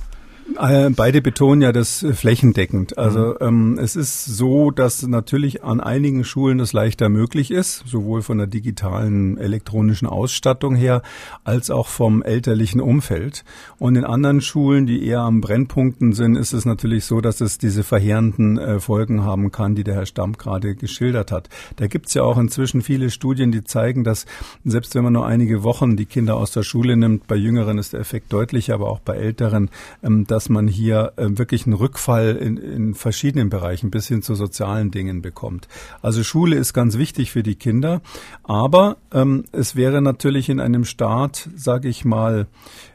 [0.60, 2.98] Äh, beide betonen ja das äh, flächendeckend.
[2.98, 3.76] Also mhm.
[3.76, 8.38] ähm, es ist so, dass natürlich an einigen Schulen das leichter möglich ist, sowohl von
[8.38, 11.02] der digitalen elektronischen Ausstattung her
[11.44, 13.46] als auch vom elterlichen Umfeld.
[13.80, 17.58] Und in anderen Schulen, die eher am Brennpunkten sind, ist es natürlich so, dass es
[17.58, 21.50] diese verheerenden äh, Folgen haben kann, die der Herr Stamm gerade geschildert hat.
[21.78, 24.26] Da gibt's ja auch inzwischen viele Studien, die zeigen, dass
[24.66, 27.94] selbst wenn man nur einige Wochen die Kinder aus der Schule nimmt, bei Jüngeren ist
[27.94, 29.70] der Effekt deutlich, aber auch bei Älteren,
[30.04, 34.34] ähm, dass man hier äh, wirklich einen Rückfall in, in verschiedenen Bereichen bis hin zu
[34.34, 35.68] sozialen Dingen bekommt.
[36.02, 38.02] Also Schule ist ganz wichtig für die Kinder,
[38.42, 42.48] aber ähm, es wäre natürlich in einem Staat, sage ich mal,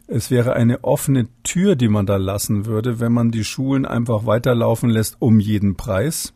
[0.08, 4.26] es wäre eine offene Tür, die man da lassen würde, wenn man die Schulen einfach
[4.26, 6.34] weiterlaufen lässt um jeden Preis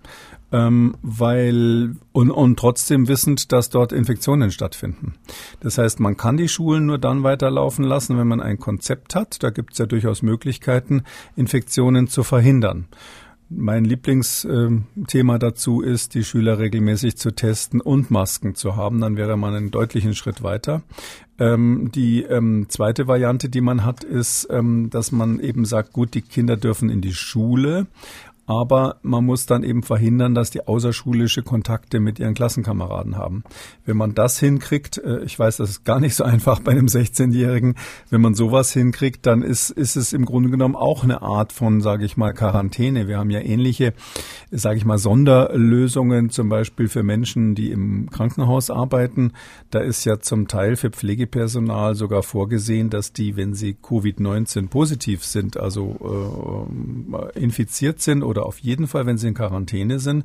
[0.52, 5.14] ähm, weil und, und trotzdem wissend, dass dort Infektionen stattfinden.
[5.60, 9.42] Das heißt, man kann die Schulen nur dann weiterlaufen lassen, wenn man ein Konzept hat.
[9.42, 11.02] Da gibt es ja durchaus Möglichkeiten,
[11.36, 12.86] Infektionen zu verhindern.
[13.54, 19.00] Mein Lieblingsthema dazu ist, die Schüler regelmäßig zu testen und Masken zu haben.
[19.00, 20.82] Dann wäre man einen deutlichen Schritt weiter.
[21.38, 26.14] Ähm, die ähm, zweite Variante, die man hat, ist, ähm, dass man eben sagt, gut,
[26.14, 27.86] die Kinder dürfen in die Schule,
[28.46, 33.44] aber man muss dann eben verhindern, dass die außerschulische Kontakte mit ihren Klassenkameraden haben.
[33.84, 36.86] Wenn man das hinkriegt, äh, ich weiß, das ist gar nicht so einfach bei einem
[36.86, 37.76] 16-Jährigen,
[38.10, 41.80] wenn man sowas hinkriegt, dann ist, ist es im Grunde genommen auch eine Art von,
[41.80, 43.06] sage ich mal, Quarantäne.
[43.06, 43.94] Wir haben ja ähnliche,
[44.50, 49.32] sage ich mal, Sonderlösungen, zum Beispiel für Menschen, die im Krankenhaus arbeiten.
[49.70, 55.24] Da ist ja zum Teil für Pflegepersonal sogar vorgesehen, dass die, wenn sie Covid-19 positiv
[55.24, 56.66] sind, also
[57.34, 60.24] äh, infiziert sind oder auf jeden Fall, wenn sie in Quarantäne sind,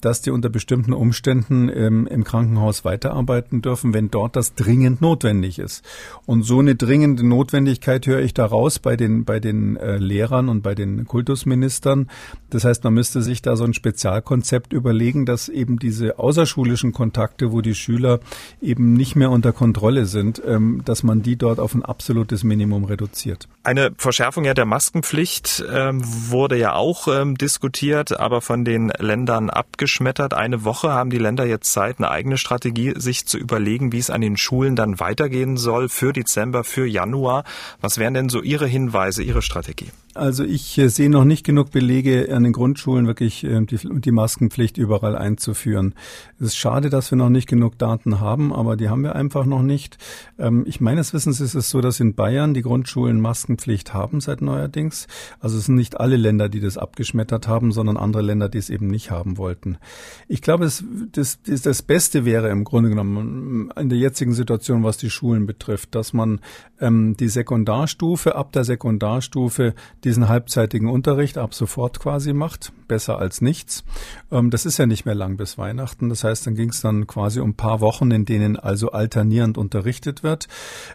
[0.00, 5.58] dass die unter bestimmten Umständen ähm, im Krankenhaus weiterarbeiten dürfen, wenn dort das dringend notwendig
[5.58, 5.84] ist.
[6.24, 10.62] Und so eine dringende Notwendigkeit höre ich daraus bei den, bei den äh, Lehrern und
[10.62, 12.08] bei den Kultusministern.
[12.50, 17.50] Das heißt, man müsste sich da so ein Spezialkonzept überlegen, dass eben diese außerschulischen Kontakte,
[17.50, 18.20] wo die Schüler
[18.62, 22.84] eben nicht mehr unter Kontrolle sind, ähm, dass man die dort auf ein absolutes Minimum
[22.84, 23.48] reduziert.
[23.64, 29.48] Eine Verschärfung ja der Maskenpflicht ähm, wurde ja auch ähm, diskutiert, aber von den Ländern
[29.48, 30.34] abgeschmettert.
[30.34, 34.10] Eine Woche haben die Länder jetzt Zeit, eine eigene Strategie sich zu überlegen, wie es
[34.10, 37.44] an den Schulen dann weitergehen soll für Dezember, für Januar.
[37.80, 39.88] Was wären denn so Ihre Hinweise, Ihre Strategie?
[40.18, 44.10] Also ich äh, sehe noch nicht genug Belege an den Grundschulen wirklich äh, die, die,
[44.10, 45.94] Maskenpflicht überall einzuführen.
[46.40, 49.46] Es ist schade, dass wir noch nicht genug Daten haben, aber die haben wir einfach
[49.46, 49.96] noch nicht.
[50.36, 54.42] Ähm, ich meines Wissens ist es so, dass in Bayern die Grundschulen Maskenpflicht haben seit
[54.42, 55.06] neuerdings.
[55.38, 58.70] Also es sind nicht alle Länder, die das abgeschmettert haben, sondern andere Länder, die es
[58.70, 59.78] eben nicht haben wollten.
[60.26, 64.82] Ich glaube, es, das, das, das Beste wäre im Grunde genommen in der jetzigen Situation,
[64.82, 66.40] was die Schulen betrifft, dass man
[66.80, 73.18] ähm, die Sekundarstufe ab der Sekundarstufe die diesen halbzeitigen Unterricht ab sofort quasi macht, besser
[73.18, 73.84] als nichts.
[74.32, 76.08] Ähm, das ist ja nicht mehr lang bis Weihnachten.
[76.08, 80.22] Das heißt, dann ging es dann quasi um paar Wochen, in denen also alternierend unterrichtet
[80.22, 80.48] wird.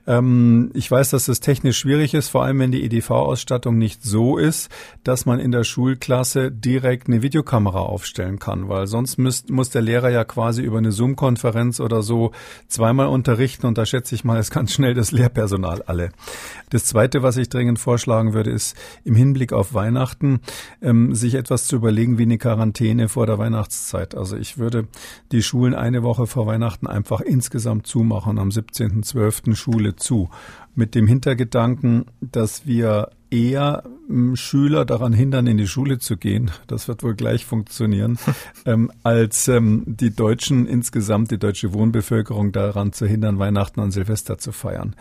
[0.08, 4.38] Ähm, ich weiß, dass das technisch schwierig ist, vor allem wenn die EDV-Ausstattung nicht so
[4.38, 4.70] ist,
[5.04, 9.84] dass man in der Schulklasse direkt eine Videokamera aufstellen kann, weil sonst müsst, muss der
[9.84, 12.32] Lehrer ja quasi über eine Zoom-Konferenz oder so
[12.68, 16.10] zweimal unterrichten und da schätze ich mal, ist ganz schnell das Lehrpersonal alle.
[16.72, 20.40] Das Zweite, was ich dringend vorschlagen würde, ist im Hinblick auf Weihnachten
[20.82, 24.16] ähm, sich etwas zu überlegen wie eine Quarantäne vor der Weihnachtszeit.
[24.16, 24.88] Also ich würde
[25.32, 29.56] die Schulen eine Woche vor Weihnachten einfach insgesamt zumachen, am 17.12.
[29.56, 30.30] Schule zu.
[30.76, 36.52] Mit dem Hintergedanken, dass wir eher ähm, Schüler daran hindern, in die Schule zu gehen,
[36.68, 38.20] das wird wohl gleich funktionieren,
[38.66, 44.38] ähm, als ähm, die Deutschen insgesamt, die deutsche Wohnbevölkerung daran zu hindern, Weihnachten und Silvester
[44.38, 44.96] zu feiern.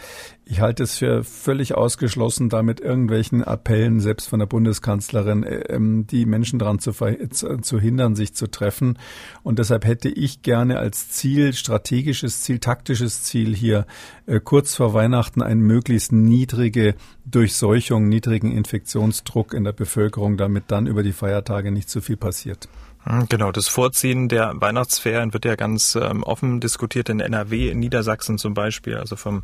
[0.44, 5.60] Ich halte es für völlig ausgeschlossen, da mit irgendwelchen Appellen, selbst von der Bundeskanzlerin, äh,
[5.68, 8.98] ähm, die Menschen daran zu, zu, hindern, sich zu treffen.
[9.42, 13.86] Und deshalb hätte ich gerne als Ziel, strategisches Ziel, taktisches Ziel hier
[14.26, 20.86] äh, kurz vor Weihnachten eine möglichst niedrige Durchseuchung, niedrigen Infektionsdruck in der Bevölkerung, damit dann
[20.86, 22.68] über die Feiertage nicht zu viel passiert.
[23.04, 27.80] Hm, genau, das Vorziehen der Weihnachtsferien wird ja ganz ähm, offen diskutiert in NRW, in
[27.80, 29.42] Niedersachsen zum Beispiel, also vom,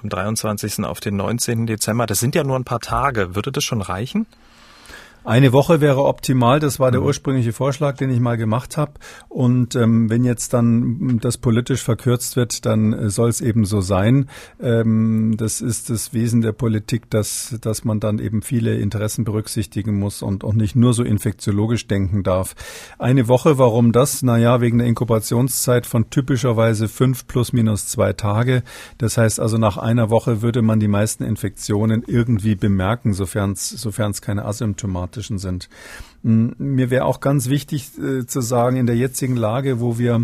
[0.00, 0.84] vom 23.
[0.84, 1.66] auf den 19.
[1.66, 2.06] Dezember.
[2.06, 3.34] Das sind ja nur ein paar Tage.
[3.34, 4.26] Würde das schon reichen?
[5.26, 6.60] Eine Woche wäre optimal.
[6.60, 7.06] Das war der mhm.
[7.08, 8.92] ursprüngliche Vorschlag, den ich mal gemacht habe.
[9.28, 13.80] Und ähm, wenn jetzt dann das politisch verkürzt wird, dann äh, soll es eben so
[13.80, 14.28] sein.
[14.62, 19.98] Ähm, das ist das Wesen der Politik, dass, dass man dann eben viele Interessen berücksichtigen
[19.98, 22.54] muss und auch nicht nur so infektiologisch denken darf.
[22.96, 24.22] Eine Woche, warum das?
[24.22, 28.62] Naja, wegen der Inkubationszeit von typischerweise fünf plus minus zwei Tage.
[28.98, 34.22] Das heißt also, nach einer Woche würde man die meisten Infektionen irgendwie bemerken, sofern es
[34.22, 35.68] keine asymptomatischen sympathischen sind.
[36.22, 40.22] Mm, mir wäre auch ganz wichtig äh, zu sagen, in der jetzigen Lage, wo wir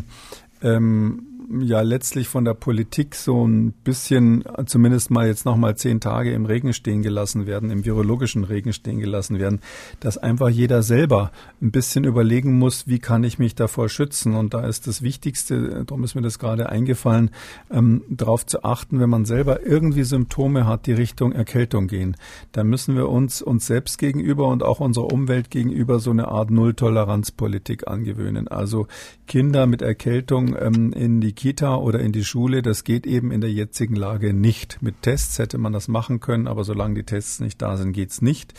[0.62, 1.26] ähm,
[1.61, 6.33] ja letztlich von der Politik so ein bisschen, zumindest mal jetzt noch mal zehn Tage
[6.33, 9.61] im Regen stehen gelassen werden, im virologischen Regen stehen gelassen werden,
[10.00, 14.35] dass einfach jeder selber ein bisschen überlegen muss, wie kann ich mich davor schützen.
[14.35, 17.31] Und da ist das Wichtigste, darum ist mir das gerade eingefallen,
[17.70, 22.16] ähm, darauf zu achten, wenn man selber irgendwie Symptome hat, die Richtung Erkältung gehen.
[22.52, 26.50] Da müssen wir uns uns selbst gegenüber und auch unserer Umwelt gegenüber so eine Art
[26.50, 28.48] Nulltoleranzpolitik angewöhnen.
[28.48, 28.87] Also
[29.26, 33.40] Kinder mit Erkältung ähm, in die Kita oder in die Schule, das geht eben in
[33.40, 34.81] der jetzigen Lage nicht.
[34.81, 38.22] Mit Tests hätte man das machen können, aber solange die Tests nicht da sind, geht's
[38.22, 38.55] nicht.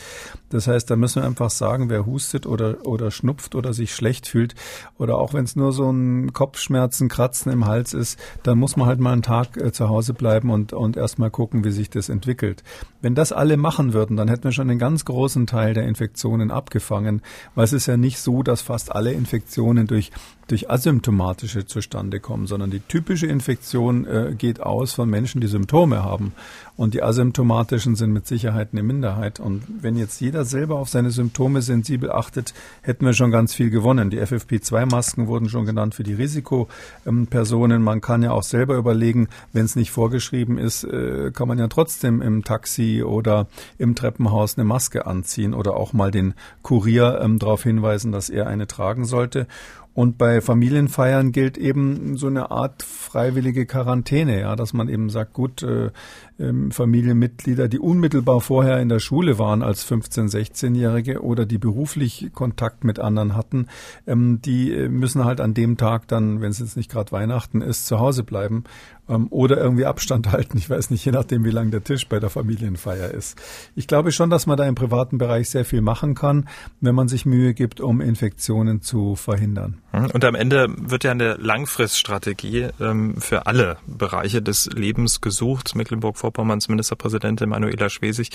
[0.50, 4.26] Das heißt, da müssen wir einfach sagen, wer hustet oder, oder schnupft oder sich schlecht
[4.26, 4.54] fühlt
[4.98, 8.86] oder auch wenn es nur so ein Kopfschmerzen, Kratzen im Hals ist, dann muss man
[8.86, 11.88] halt mal einen Tag äh, zu Hause bleiben und, und erst mal gucken, wie sich
[11.88, 12.62] das entwickelt.
[13.00, 16.50] Wenn das alle machen würden, dann hätten wir schon einen ganz großen Teil der Infektionen
[16.50, 17.22] abgefangen,
[17.54, 20.10] weil es ist ja nicht so, dass fast alle Infektionen durch
[20.48, 26.02] durch asymptomatische zustande kommen, sondern die typische Infektion äh, geht aus von Menschen, die Symptome
[26.02, 26.32] haben.
[26.76, 29.38] Und die asymptomatischen sind mit Sicherheit eine Minderheit.
[29.38, 32.52] Und wenn jetzt jeder selber auf seine Symptome sensibel achtet,
[32.82, 34.10] hätten wir schon ganz viel gewonnen.
[34.10, 37.80] Die FFP2-Masken wurden schon genannt für die Risikopersonen.
[37.80, 41.68] Man kann ja auch selber überlegen, wenn es nicht vorgeschrieben ist, äh, kann man ja
[41.68, 43.46] trotzdem im Taxi oder
[43.78, 48.48] im Treppenhaus eine Maske anziehen oder auch mal den Kurier ähm, darauf hinweisen, dass er
[48.48, 49.46] eine tragen sollte.
[49.94, 55.32] Und bei Familienfeiern gilt eben so eine Art freiwillige Quarantäne, ja, dass man eben sagt,
[55.32, 55.90] gut, äh,
[56.38, 62.30] ähm, Familienmitglieder, die unmittelbar vorher in der Schule waren als 15-, 16-Jährige oder die beruflich
[62.34, 63.66] Kontakt mit anderen hatten,
[64.06, 67.60] ähm, die äh, müssen halt an dem Tag dann, wenn es jetzt nicht gerade Weihnachten
[67.60, 68.64] ist, zu Hause bleiben
[69.08, 70.58] ähm, oder irgendwie Abstand halten.
[70.58, 73.40] Ich weiß nicht, je nachdem, wie lang der Tisch bei der Familienfeier ist.
[73.74, 76.48] Ich glaube schon, dass man da im privaten Bereich sehr viel machen kann,
[76.80, 79.78] wenn man sich Mühe gibt, um Infektionen zu verhindern.
[79.92, 80.10] Mhm.
[80.12, 85.74] Und am Ende wird ja eine Langfriststrategie ähm, für alle Bereiche des Lebens gesucht.
[86.24, 88.30] Mecklenburg-Vorpommerns Ministerpräsidentin Manuela Schwesig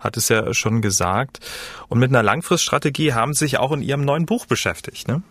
[0.00, 1.40] hat es ja schon gesagt.
[1.88, 5.22] Und mit einer Langfriststrategie haben Sie sich auch in Ihrem neuen Buch beschäftigt, ne?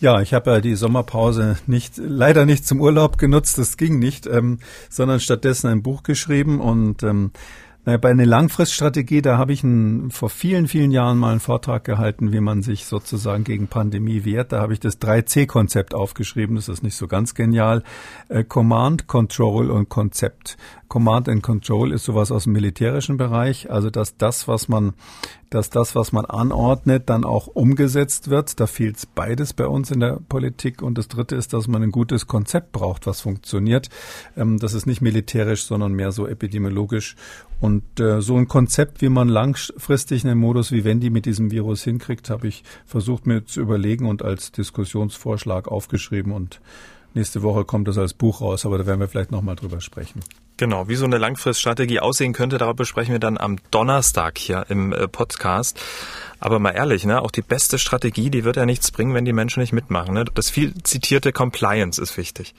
[0.00, 4.26] Ja, ich habe ja die Sommerpause nicht, leider nicht zum Urlaub genutzt, das ging nicht,
[4.26, 7.32] ähm, sondern stattdessen ein Buch geschrieben und ähm,
[7.86, 11.82] naja, bei einer Langfriststrategie, da habe ich ein, vor vielen, vielen Jahren mal einen Vortrag
[11.82, 14.52] gehalten, wie man sich sozusagen gegen Pandemie wehrt.
[14.52, 16.56] Da habe ich das 3C-Konzept aufgeschrieben.
[16.56, 17.82] Das ist nicht so ganz genial.
[18.28, 20.58] Äh, Command, Control und Konzept.
[20.90, 24.94] Command and Control ist sowas aus dem militärischen Bereich, also dass das, was man
[25.48, 28.60] dass das, was man anordnet, dann auch umgesetzt wird.
[28.60, 30.80] Da fehlt beides bei uns in der Politik.
[30.80, 33.88] Und das Dritte ist, dass man ein gutes Konzept braucht, was funktioniert.
[34.36, 37.16] Ähm, das ist nicht militärisch, sondern mehr so epidemiologisch.
[37.60, 41.82] Und äh, so ein Konzept, wie man langfristig einen Modus wie Wendy mit diesem Virus
[41.82, 46.60] hinkriegt, habe ich versucht mir zu überlegen und als Diskussionsvorschlag aufgeschrieben und
[47.12, 50.20] Nächste Woche kommt es als Buch raus, aber da werden wir vielleicht nochmal drüber sprechen.
[50.60, 54.92] Genau, wie so eine Langfriststrategie aussehen könnte, darüber besprechen wir dann am Donnerstag hier im
[54.92, 55.80] äh, Podcast.
[56.38, 59.32] Aber mal ehrlich, ne, auch die beste Strategie, die wird ja nichts bringen, wenn die
[59.32, 60.12] Menschen nicht mitmachen.
[60.12, 60.26] Ne?
[60.34, 62.52] Das viel zitierte Compliance ist wichtig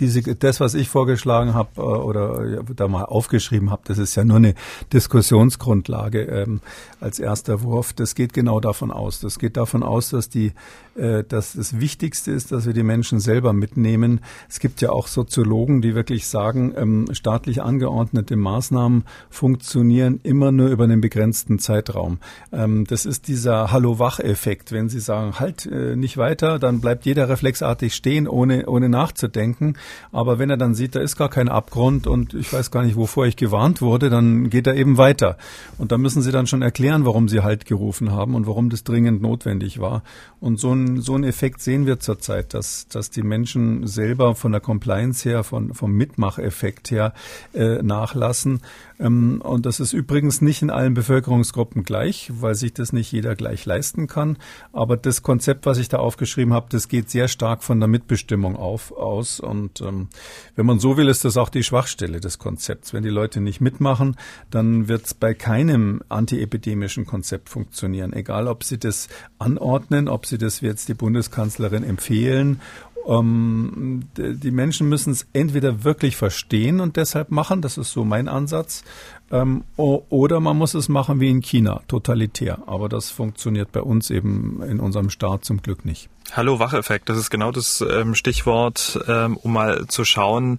[0.00, 4.24] diese, das, was ich vorgeschlagen habe äh, oder da mal aufgeschrieben habe, das ist ja
[4.24, 4.54] nur eine
[4.92, 6.60] Diskussionsgrundlage ähm,
[7.00, 7.92] als erster Wurf.
[7.92, 9.20] Das geht genau davon aus.
[9.20, 10.52] Das geht davon aus, dass die,
[10.96, 14.20] äh, dass das Wichtigste ist, dass wir die Menschen selber mitnehmen.
[14.48, 20.68] Es gibt ja auch Soziologen, die wirklich sagen, ähm, staatlich angeordnete Maßnahmen funktionieren immer nur
[20.68, 22.18] über einen begrenzten Zeitraum.
[22.52, 24.72] Ähm, das ist dieser Hallo-Wach-Effekt.
[24.72, 29.75] Wenn Sie sagen, halt äh, nicht weiter, dann bleibt jeder reflexartig stehen, ohne, ohne nachzudenken.
[30.12, 32.96] Aber wenn er dann sieht, da ist gar kein Abgrund und ich weiß gar nicht,
[32.96, 35.36] wovor ich gewarnt wurde, dann geht er eben weiter.
[35.78, 38.84] Und da müssen Sie dann schon erklären, warum Sie Halt gerufen haben und warum das
[38.84, 40.02] dringend notwendig war.
[40.40, 44.52] Und so ein, so ein Effekt sehen wir zurzeit, dass, dass die Menschen selber von
[44.52, 47.14] der Compliance her, von, vom Mitmacheffekt her
[47.54, 48.60] äh, nachlassen.
[48.98, 53.34] Ähm, und das ist übrigens nicht in allen Bevölkerungsgruppen gleich, weil sich das nicht jeder
[53.34, 54.38] gleich leisten kann.
[54.72, 58.56] Aber das Konzept, was ich da aufgeschrieben habe, das geht sehr stark von der Mitbestimmung
[58.56, 59.40] auf, aus.
[59.40, 60.08] Und ähm,
[60.54, 62.92] wenn man so will, ist das auch die Schwachstelle des Konzepts.
[62.92, 64.16] Wenn die Leute nicht mitmachen,
[64.50, 68.12] dann wird es bei keinem antiepidemischen Konzept funktionieren.
[68.12, 72.60] Egal, ob sie das anordnen, ob sie das jetzt die Bundeskanzlerin empfehlen
[73.06, 78.28] ähm, die Menschen müssen es entweder wirklich verstehen und deshalb machen, das ist so mein
[78.28, 78.84] Ansatz,
[79.30, 82.58] ähm, oder man muss es machen wie in China, totalitär.
[82.66, 86.08] Aber das funktioniert bei uns eben in unserem Staat zum Glück nicht.
[86.32, 90.58] Hallo Wacheffekt, das ist genau das ähm, Stichwort, ähm, um mal zu schauen,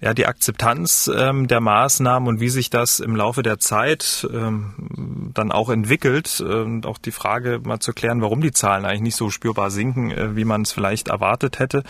[0.00, 5.32] ja, die Akzeptanz ähm, der Maßnahmen und wie sich das im Laufe der Zeit ähm,
[5.34, 9.16] dann auch entwickelt und auch die Frage mal zu klären, warum die Zahlen eigentlich nicht
[9.16, 11.82] so spürbar sinken, äh, wie man es vielleicht erwartet hätte.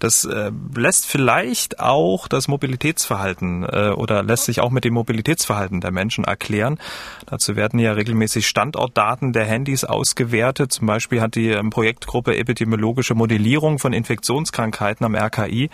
[0.00, 5.80] Das äh, lässt vielleicht auch das Mobilitätsverhalten äh, oder lässt sich auch mit dem Mobilitätsverhalten
[5.80, 6.78] der Menschen erklären.
[7.26, 10.72] Dazu werden ja regelmäßig Standortdaten der Handys ausgewertet.
[10.72, 15.70] Zum Beispiel hat die ähm, Projektgruppe Epidemiologische Modellierung von Infektionskrankheiten am RKI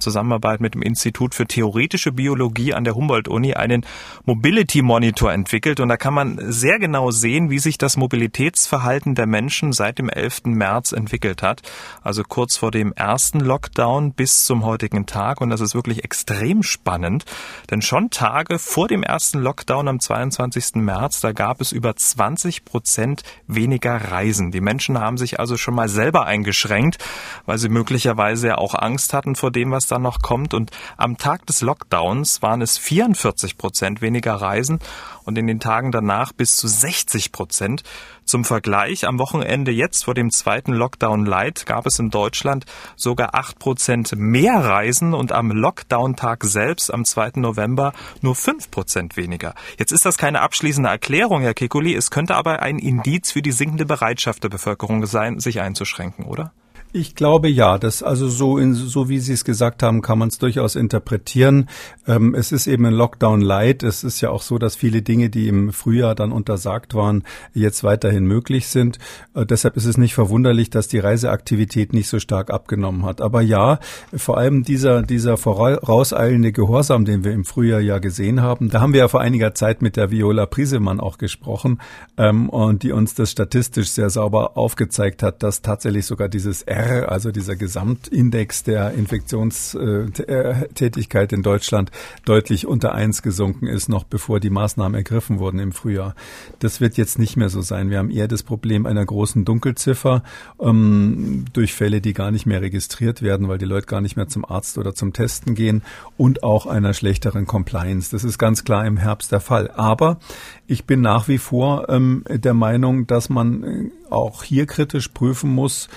[0.00, 3.86] Zusammenarbeit mit dem Institut für theoretische Biologie an der Humboldt-Uni einen
[4.24, 5.80] Mobility Monitor entwickelt.
[5.80, 10.08] Und da kann man sehr genau sehen, wie sich das Mobilitätsverhalten der Menschen seit dem
[10.08, 10.44] 11.
[10.44, 11.62] März entwickelt hat.
[12.02, 15.40] Also kurz vor dem ersten Lockdown bis zum heutigen Tag.
[15.40, 17.24] Und das ist wirklich extrem spannend.
[17.70, 20.76] Denn schon Tage vor dem ersten Lockdown am 22.
[20.76, 24.50] März, da gab es über 20 Prozent weniger Reisen.
[24.50, 26.98] Die Menschen haben sich also schon mal selber eingeschränkt,
[27.46, 30.54] weil sie möglicherweise auch Angst hatten vor dem, was da noch kommt.
[30.54, 34.80] Und am Tag des Lockdowns waren es 44 Prozent weniger Reisen
[35.24, 37.82] und in den Tagen danach bis zu 60 Prozent.
[38.24, 42.64] Zum Vergleich, am Wochenende jetzt vor dem zweiten Lockdown Light gab es in Deutschland
[42.96, 47.32] sogar 8 Prozent mehr Reisen und am Lockdown-Tag selbst am 2.
[47.36, 49.54] November nur 5 Prozent weniger.
[49.78, 53.52] Jetzt ist das keine abschließende Erklärung, Herr Kekuli, es könnte aber ein Indiz für die
[53.52, 56.52] sinkende Bereitschaft der Bevölkerung sein, sich einzuschränken, oder?
[56.92, 60.28] Ich glaube ja, das also so in, so wie Sie es gesagt haben, kann man
[60.28, 61.68] es durchaus interpretieren.
[62.08, 63.84] Ähm, es ist eben ein Lockdown Light.
[63.84, 67.22] Es ist ja auch so, dass viele Dinge, die im Frühjahr dann untersagt waren,
[67.54, 68.98] jetzt weiterhin möglich sind.
[69.34, 73.20] Äh, deshalb ist es nicht verwunderlich, dass die Reiseaktivität nicht so stark abgenommen hat.
[73.20, 73.78] Aber ja,
[74.12, 78.94] vor allem dieser dieser vorauseilende Gehorsam, den wir im Frühjahr ja gesehen haben, da haben
[78.94, 81.80] wir ja vor einiger Zeit mit der Viola Prisemann auch gesprochen
[82.16, 87.10] ähm, und die uns das statistisch sehr sauber aufgezeigt hat, dass tatsächlich sogar dieses R,
[87.10, 91.90] also dieser Gesamtindex der Infektionstätigkeit in Deutschland,
[92.24, 96.14] deutlich unter eins gesunken ist, noch bevor die Maßnahmen ergriffen wurden im Frühjahr.
[96.58, 97.90] Das wird jetzt nicht mehr so sein.
[97.90, 100.22] Wir haben eher das Problem einer großen Dunkelziffer
[100.60, 104.28] ähm, durch Fälle, die gar nicht mehr registriert werden, weil die Leute gar nicht mehr
[104.28, 105.82] zum Arzt oder zum Testen gehen
[106.16, 108.10] und auch einer schlechteren Compliance.
[108.10, 109.70] Das ist ganz klar im Herbst der Fall.
[109.70, 110.18] Aber
[110.66, 115.50] ich bin nach wie vor ähm, der Meinung, dass man äh, auch hier kritisch prüfen
[115.50, 115.88] muss,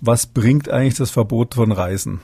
[0.00, 2.20] was bringt eigentlich das Verbot von Reisen?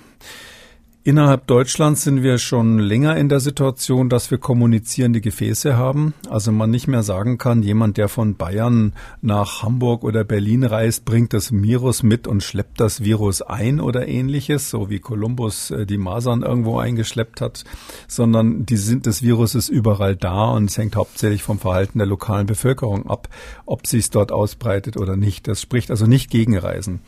[1.07, 6.15] Innerhalb Deutschlands sind wir schon länger in der Situation, dass wir kommunizierende Gefäße haben.
[6.31, 11.05] Also man nicht mehr sagen kann, jemand, der von Bayern nach Hamburg oder Berlin reist,
[11.05, 15.85] bringt das Virus mit und schleppt das Virus ein oder ähnliches, so wie Kolumbus äh,
[15.85, 17.65] die Masern irgendwo eingeschleppt hat,
[18.09, 22.07] sondern die sind, das Virus ist überall da und es hängt hauptsächlich vom Verhalten der
[22.07, 23.29] lokalen Bevölkerung ab,
[23.67, 25.49] ob sie es dort ausbreitet oder nicht.
[25.49, 27.01] Das spricht also nicht gegen Reisen.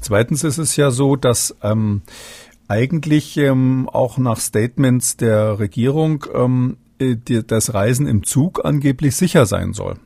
[0.00, 2.00] Zweitens ist es ja so, dass ähm,
[2.68, 9.46] eigentlich ähm, auch nach Statements der Regierung ähm, äh, das Reisen im Zug angeblich sicher
[9.46, 9.96] sein soll.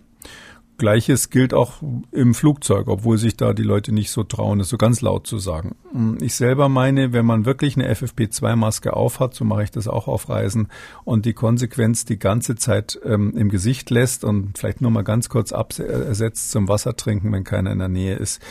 [0.78, 4.76] Gleiches gilt auch im Flugzeug, obwohl sich da die Leute nicht so trauen, es so
[4.76, 5.76] ganz laut zu sagen.
[6.20, 10.28] Ich selber meine, wenn man wirklich eine FFP2-Maske aufhat, so mache ich das auch auf
[10.28, 10.68] Reisen,
[11.04, 15.28] und die Konsequenz die ganze Zeit ähm, im Gesicht lässt und vielleicht nur mal ganz
[15.28, 18.42] kurz absetzt zum Wasser trinken, wenn keiner in der Nähe ist,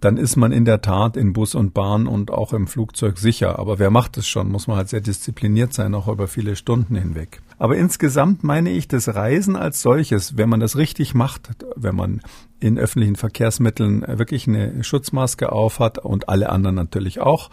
[0.00, 3.58] dann ist man in der Tat in Bus und Bahn und auch im Flugzeug sicher.
[3.58, 4.50] Aber wer macht es schon?
[4.50, 7.42] Muss man halt sehr diszipliniert sein, auch über viele Stunden hinweg.
[7.58, 12.20] Aber insgesamt meine ich, das Reisen als solches, wenn man das richtig macht, wenn man
[12.62, 17.50] in öffentlichen Verkehrsmitteln wirklich eine Schutzmaske aufhat und alle anderen natürlich auch,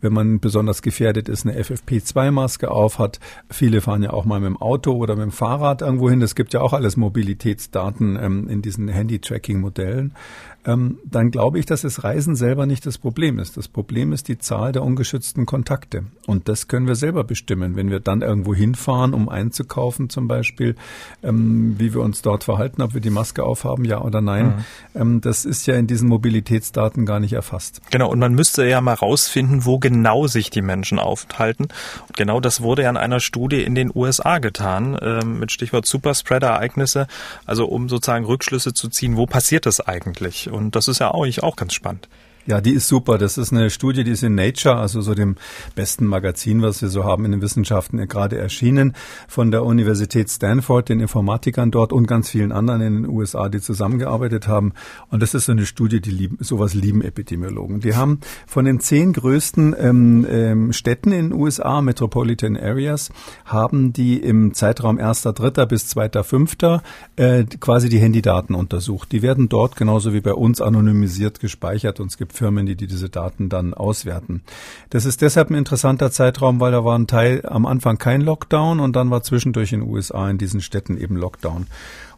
[0.00, 3.20] wenn man besonders gefährdet ist, eine FFP2-Maske aufhat.
[3.48, 6.22] Viele fahren ja auch mal mit dem Auto oder mit dem Fahrrad irgendwo hin.
[6.22, 10.14] Es gibt ja auch alles Mobilitätsdaten ähm, in diesen Handy-Tracking-Modellen
[10.66, 13.56] ähm, dann glaube ich, dass das Reisen selber nicht das Problem ist.
[13.56, 16.04] Das Problem ist die Zahl der ungeschützten Kontakte.
[16.26, 17.76] Und das können wir selber bestimmen.
[17.76, 20.74] Wenn wir dann irgendwo hinfahren, um einzukaufen zum Beispiel,
[21.22, 24.64] ähm, wie wir uns dort verhalten, ob wir die Maske aufhaben, ja oder nein, mhm.
[24.94, 27.80] ähm, das ist ja in diesen Mobilitätsdaten gar nicht erfasst.
[27.90, 31.64] Genau, und man müsste ja mal rausfinden, wo genau sich die Menschen aufhalten.
[32.08, 35.86] Und genau das wurde ja in einer Studie in den USA getan, ähm, mit Stichwort
[35.86, 37.06] Superspreader-Ereignisse,
[37.46, 40.50] also um sozusagen Rückschlüsse zu ziehen, wo passiert das eigentlich?
[40.50, 42.08] Und das ist ja auch, auch ganz spannend.
[42.50, 43.16] Ja, die ist super.
[43.16, 45.36] Das ist eine Studie, die ist in Nature, also so dem
[45.76, 48.96] besten Magazin, was wir so haben in den Wissenschaften, gerade erschienen
[49.28, 53.60] von der Universität Stanford, den Informatikern dort und ganz vielen anderen in den USA, die
[53.60, 54.72] zusammengearbeitet haben.
[55.10, 57.78] Und das ist so eine Studie, die lieben, sowas lieben Epidemiologen.
[57.78, 63.10] Die haben von den zehn größten ähm, ähm, Städten in den USA, Metropolitan Areas,
[63.44, 65.66] haben die im Zeitraum 1.3.
[65.66, 66.80] bis 2.5.
[67.14, 69.12] Äh, quasi die Handydaten untersucht.
[69.12, 72.86] Die werden dort genauso wie bei uns anonymisiert gespeichert und es gibt Firmen, die, die
[72.86, 74.40] diese Daten dann auswerten.
[74.88, 78.80] Das ist deshalb ein interessanter Zeitraum, weil da war ein Teil am Anfang kein Lockdown
[78.80, 81.66] und dann war zwischendurch in den USA in diesen Städten eben Lockdown.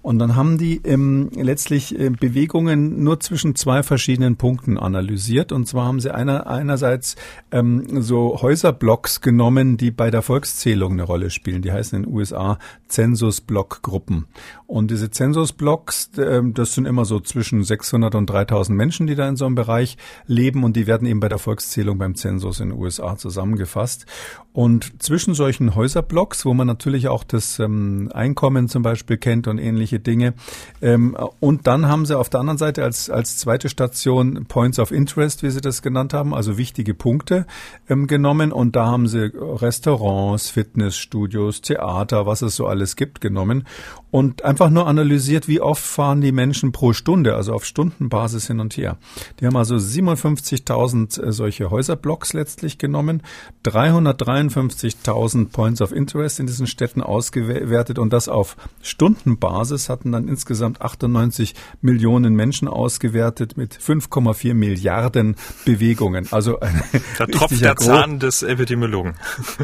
[0.03, 5.53] Und dann haben die ähm, letztlich äh, Bewegungen nur zwischen zwei verschiedenen Punkten analysiert.
[5.53, 7.15] Und zwar haben sie einer, einerseits
[7.53, 11.63] ähm, so Häuserblocks genommen, die bei der Volkszählung eine Rolle spielen.
[11.63, 14.27] Die heißen in den USA Zensusblockgruppen.
[14.67, 19.29] Und diese Zensusblocks, äh, das sind immer so zwischen 600 und 3000 Menschen, die da
[19.29, 19.97] in so einem Bereich
[20.27, 20.65] leben.
[20.65, 24.07] Und die werden eben bei der Volkszählung beim Zensus in den USA zusammengefasst.
[24.53, 29.59] Und zwischen solchen Häuserblocks, wo man natürlich auch das ähm, Einkommen zum Beispiel kennt und
[29.59, 30.35] ähnliche solche Dinge.
[30.81, 34.91] Ähm, und dann haben sie auf der anderen Seite als, als zweite Station Points of
[34.91, 37.47] Interest, wie sie das genannt haben, also wichtige Punkte
[37.89, 38.53] ähm, genommen.
[38.53, 43.65] Und da haben sie Restaurants, Fitnessstudios, Theater, was es so alles gibt, genommen
[44.13, 48.61] und einfach nur analysiert, wie oft fahren die Menschen pro Stunde, also auf Stundenbasis hin
[48.61, 48.99] und her.
[49.41, 53.23] Die haben also 57.000 äh, solche Häuserblocks letztlich genommen,
[53.65, 60.83] 353.000 Points of Interest in diesen Städten ausgewertet und das auf Stundenbasis hatten dann insgesamt
[60.83, 66.29] 98 Millionen Menschen ausgewertet mit 5,4 Milliarden Bewegungen.
[66.33, 66.83] Also ein
[67.17, 69.15] da tropft der Zahn des Epidemiologen.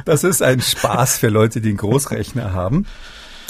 [0.06, 2.86] Das ist ein Spaß für Leute, die einen Großrechner haben.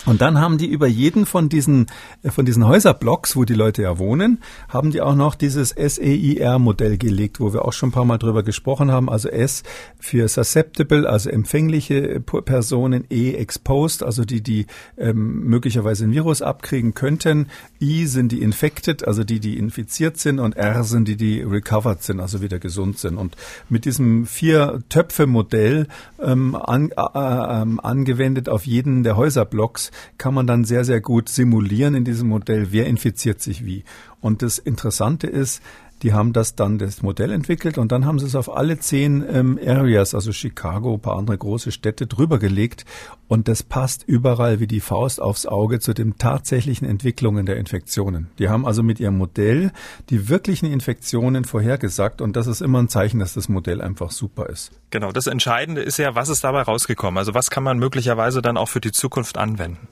[0.09, 1.87] Und dann haben die über jeden von diesen,
[2.23, 4.39] äh, von diesen Häuserblocks, wo die Leute ja wohnen,
[4.71, 8.43] haben die auch noch dieses SEIR-Modell gelegt, wo wir auch schon ein paar Mal drüber
[8.43, 9.11] gesprochen haben.
[9.11, 9.65] Also S
[10.01, 16.95] für susceptible, also empfängliche Personen, E exposed, also die, die ähm, möglicherweise ein Virus abkriegen
[16.95, 17.49] könnten.
[17.79, 22.03] I sind die infected, also die, die infiziert sind und R sind die, die recovered
[22.03, 23.19] sind, also wieder gesund sind.
[23.19, 23.37] Und
[23.69, 25.87] mit diesem Vier-Töpfe-Modell
[26.19, 31.29] ähm, an, äh, äh, angewendet auf jeden der Häuserblocks kann man dann sehr, sehr gut
[31.29, 33.85] simulieren in diesem Modell, wer infiziert sich wie.
[34.21, 35.63] Und das Interessante ist,
[36.03, 39.25] die haben das dann das Modell entwickelt und dann haben sie es auf alle zehn
[39.31, 42.85] ähm, Areas, also Chicago, ein paar andere große Städte drüber gelegt
[43.29, 48.29] und das passt überall wie die Faust aufs Auge zu den tatsächlichen Entwicklungen der Infektionen.
[48.39, 49.73] Die haben also mit ihrem Modell
[50.11, 54.49] die wirklichen Infektionen vorhergesagt und das ist immer ein Zeichen, dass das Modell einfach super
[54.49, 54.73] ist.
[54.91, 57.19] Genau, das Entscheidende ist ja, was ist dabei rausgekommen?
[57.19, 59.89] Also was kann man möglicherweise dann auch für die Zukunft anwenden?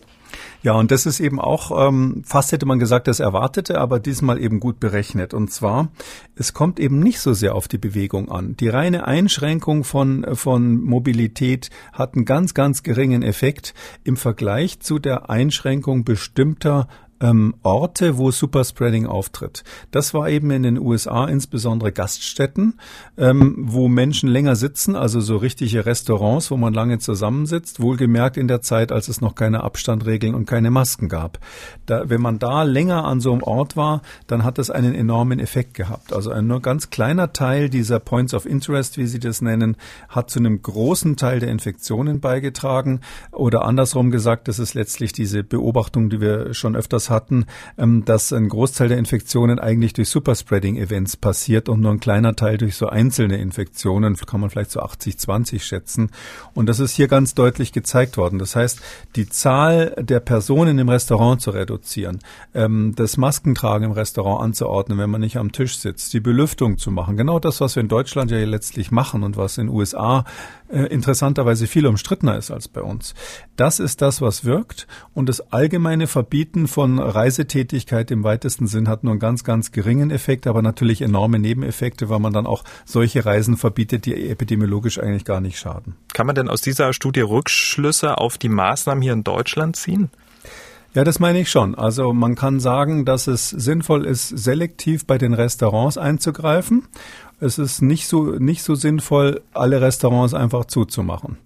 [0.62, 4.40] Ja, und das ist eben auch, ähm, fast hätte man gesagt, das Erwartete, aber diesmal
[4.40, 5.34] eben gut berechnet.
[5.34, 5.90] Und zwar,
[6.34, 8.56] es kommt eben nicht so sehr auf die Bewegung an.
[8.56, 14.98] Die reine Einschränkung von, von Mobilität hat einen ganz, ganz geringen Effekt im Vergleich zu
[14.98, 16.88] der Einschränkung bestimmter
[17.20, 19.64] ähm, Orte, wo Superspreading auftritt.
[19.90, 22.74] Das war eben in den USA insbesondere Gaststätten,
[23.16, 28.48] ähm, wo Menschen länger sitzen, also so richtige Restaurants, wo man lange zusammensitzt, wohlgemerkt in
[28.48, 31.38] der Zeit, als es noch keine Abstandregeln und keine Masken gab.
[31.86, 35.38] Da, wenn man da länger an so einem Ort war, dann hat das einen enormen
[35.38, 36.12] Effekt gehabt.
[36.12, 39.76] Also ein nur ganz kleiner Teil dieser Points of Interest, wie Sie das nennen,
[40.08, 43.00] hat zu einem großen Teil der Infektionen beigetragen.
[43.32, 47.46] Oder andersrum gesagt, das ist letztlich diese Beobachtung, die wir schon öfters hatten,
[47.78, 52.58] ähm, dass ein Großteil der Infektionen eigentlich durch Superspreading-Events passiert und nur ein kleiner Teil
[52.58, 56.10] durch so einzelne Infektionen, kann man vielleicht so 80-20 schätzen.
[56.54, 58.38] Und das ist hier ganz deutlich gezeigt worden.
[58.38, 58.80] Das heißt,
[59.14, 62.18] die Zahl der Personen im Restaurant zu reduzieren,
[62.54, 66.90] ähm, das Maskentragen im Restaurant anzuordnen, wenn man nicht am Tisch sitzt, die Belüftung zu
[66.90, 70.24] machen, genau das, was wir in Deutschland ja letztlich machen und was in USA
[70.68, 73.14] äh, interessanterweise viel umstrittener ist als bei uns.
[73.56, 79.04] Das ist das, was wirkt und das allgemeine Verbieten von Reisetätigkeit im weitesten Sinn hat
[79.04, 83.24] nur einen ganz, ganz geringen Effekt, aber natürlich enorme Nebeneffekte, weil man dann auch solche
[83.24, 85.96] Reisen verbietet, die epidemiologisch eigentlich gar nicht schaden.
[86.12, 90.10] Kann man denn aus dieser Studie Rückschlüsse auf die Maßnahmen hier in Deutschland ziehen?
[90.94, 91.74] Ja, das meine ich schon.
[91.74, 96.84] Also man kann sagen, dass es sinnvoll ist, selektiv bei den Restaurants einzugreifen
[97.38, 101.36] es ist nicht so, nicht so sinnvoll, alle Restaurants einfach zuzumachen.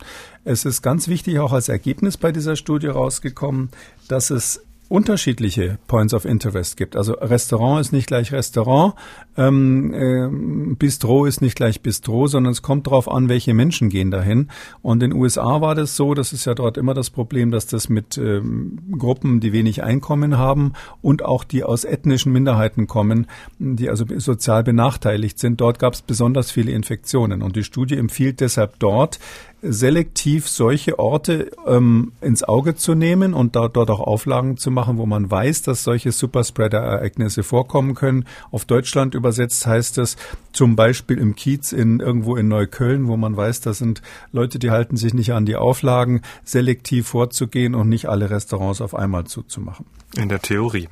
[0.45, 3.71] Es ist ganz wichtig auch als Ergebnis bei dieser Studie rausgekommen,
[4.09, 6.97] dass es unterschiedliche Points of Interest gibt.
[6.97, 8.95] Also Restaurant ist nicht gleich Restaurant,
[9.36, 14.11] ähm, äh, Bistro ist nicht gleich Bistro, sondern es kommt darauf an, welche Menschen gehen
[14.11, 14.49] dahin.
[14.82, 17.68] Und in den USA war das so, das ist ja dort immer das Problem, dass
[17.68, 20.72] das mit ähm, Gruppen, die wenig Einkommen haben
[21.03, 23.28] und auch die aus ethnischen Minderheiten kommen,
[23.61, 27.43] die also sozial benachteiligt sind, dort gab es besonders viele Infektionen.
[27.43, 29.20] Und die Studie empfiehlt deshalb dort,
[29.63, 34.97] selektiv solche Orte ähm, ins Auge zu nehmen und da, dort auch Auflagen zu machen,
[34.97, 38.25] wo man weiß, dass solche Superspreader-Ereignisse vorkommen können.
[38.51, 40.17] Auf Deutschland übersetzt heißt es
[40.53, 44.03] zum Beispiel im Kiez in irgendwo in Neukölln, wo man weiß, da sind
[44.33, 48.95] Leute, die halten sich nicht an die Auflagen, selektiv vorzugehen und nicht alle Restaurants auf
[48.95, 49.87] einmal zuzumachen.
[50.17, 50.89] In der Theorie.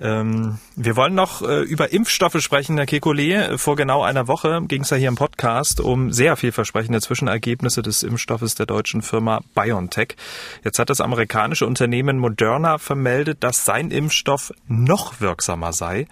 [0.00, 3.58] Ähm, wir wollen noch äh, über Impfstoffe sprechen, Herr Kekulé.
[3.58, 8.02] Vor genau einer Woche ging es ja hier im Podcast um sehr vielversprechende Zwischenergebnisse des
[8.02, 10.16] Impfstoffes der deutschen Firma BioNTech.
[10.64, 16.06] Jetzt hat das amerikanische Unternehmen Moderna vermeldet, dass sein Impfstoff noch wirksamer sei.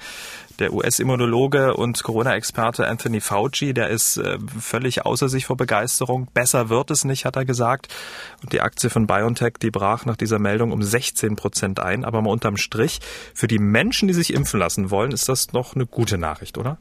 [0.59, 6.26] Der US-Immunologe und Corona-Experte Anthony Fauci, der ist äh, völlig außer sich vor Begeisterung.
[6.34, 7.94] Besser wird es nicht, hat er gesagt.
[8.42, 12.04] Und die Aktie von BioNTech, die brach nach dieser Meldung um 16 Prozent ein.
[12.04, 12.98] Aber mal unterm Strich,
[13.34, 16.78] für die Menschen, die sich impfen lassen wollen, ist das noch eine gute Nachricht, oder?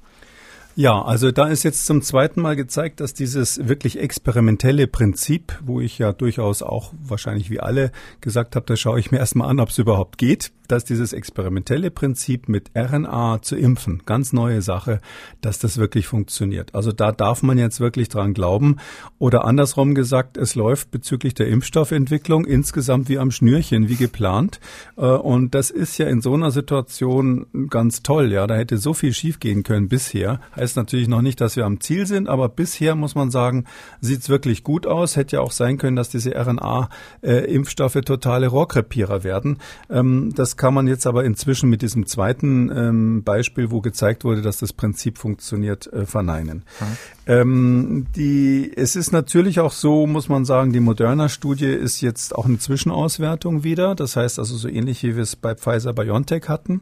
[0.80, 5.82] Ja, also da ist jetzt zum zweiten Mal gezeigt, dass dieses wirklich experimentelle Prinzip, wo
[5.82, 9.60] ich ja durchaus auch wahrscheinlich wie alle gesagt habe, da schaue ich mir erstmal an,
[9.60, 15.00] ob es überhaupt geht, dass dieses experimentelle Prinzip mit RNA zu impfen, ganz neue Sache,
[15.42, 16.76] dass das wirklich funktioniert.
[16.76, 18.78] Also da darf man jetzt wirklich dran glauben.
[19.18, 24.60] Oder andersrum gesagt, es läuft bezüglich der Impfstoffentwicklung insgesamt wie am Schnürchen, wie geplant.
[24.98, 28.32] Äh, und das ist ja in so einer Situation ganz toll.
[28.32, 30.42] Ja, da hätte so viel schiefgehen können bisher.
[30.68, 33.64] Heißt natürlich noch nicht, dass wir am Ziel sind, aber bisher muss man sagen,
[34.02, 35.16] sieht es wirklich gut aus.
[35.16, 39.60] Hätte ja auch sein können, dass diese RNA-Impfstoffe äh, totale Rohrkrepierer werden.
[39.90, 44.42] Ähm, das kann man jetzt aber inzwischen mit diesem zweiten ähm, Beispiel, wo gezeigt wurde,
[44.42, 46.66] dass das Prinzip funktioniert, äh, verneinen.
[46.82, 46.86] Mhm.
[47.28, 52.46] Ähm, die, es ist natürlich auch so, muss man sagen, die Moderna-Studie ist jetzt auch
[52.46, 53.96] eine Zwischenauswertung wieder.
[53.96, 56.82] Das heißt also so ähnlich, wie wir es bei Pfizer-BioNTech hatten.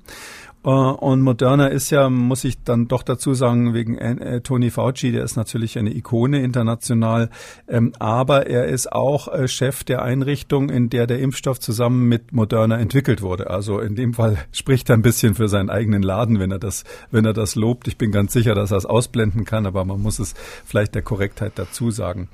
[0.65, 5.11] Äh, und Moderna ist ja, muss ich dann doch dazu sagen, wegen äh, Tony Fauci,
[5.11, 7.29] der ist natürlich eine Ikone international,
[7.67, 12.33] ähm, aber er ist auch äh, Chef der Einrichtung, in der der Impfstoff zusammen mit
[12.33, 13.49] Moderna entwickelt wurde.
[13.49, 16.83] Also in dem Fall spricht er ein bisschen für seinen eigenen Laden, wenn er das,
[17.11, 17.87] wenn er das lobt.
[17.87, 20.33] Ich bin ganz sicher, dass er es ausblenden kann, aber man muss es
[20.65, 22.29] vielleicht der Korrektheit dazu sagen.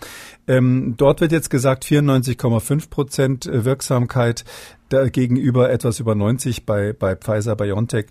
[0.51, 4.43] Ähm, dort wird jetzt gesagt 94,5 Prozent Wirksamkeit
[4.89, 8.07] gegenüber etwas über 90 bei, bei Pfizer BioNTech.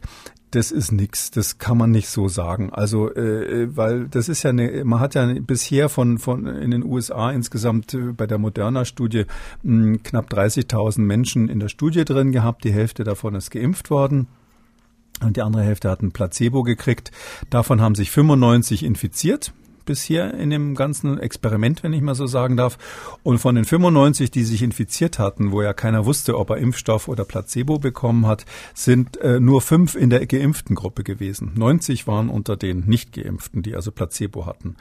[0.51, 2.71] Das ist nix, das kann man nicht so sagen.
[2.73, 6.83] Also, äh, weil das ist ja eine, man hat ja bisher von, von in den
[6.83, 9.27] USA insgesamt äh, bei der Moderna-Studie
[9.63, 12.65] hm, knapp 30.000 Menschen in der Studie drin gehabt.
[12.65, 14.29] Die Hälfte davon ist geimpft worden.
[15.23, 17.13] Und die andere Hälfte hat ein Placebo gekriegt.
[17.51, 19.53] Davon haben sich 95 infiziert
[19.85, 22.79] bisher in dem ganzen Experiment, wenn ich mal so sagen darf.
[23.23, 27.09] Und von den 95, die sich infiziert hatten, wo ja keiner wusste, ob er Impfstoff
[27.09, 31.53] oder Placebo bekommen hat, sind äh, nur fünf in der geimpften Gruppe gewesen.
[31.55, 34.77] 90 waren unter den nicht geimpften, die also Placebo hatten.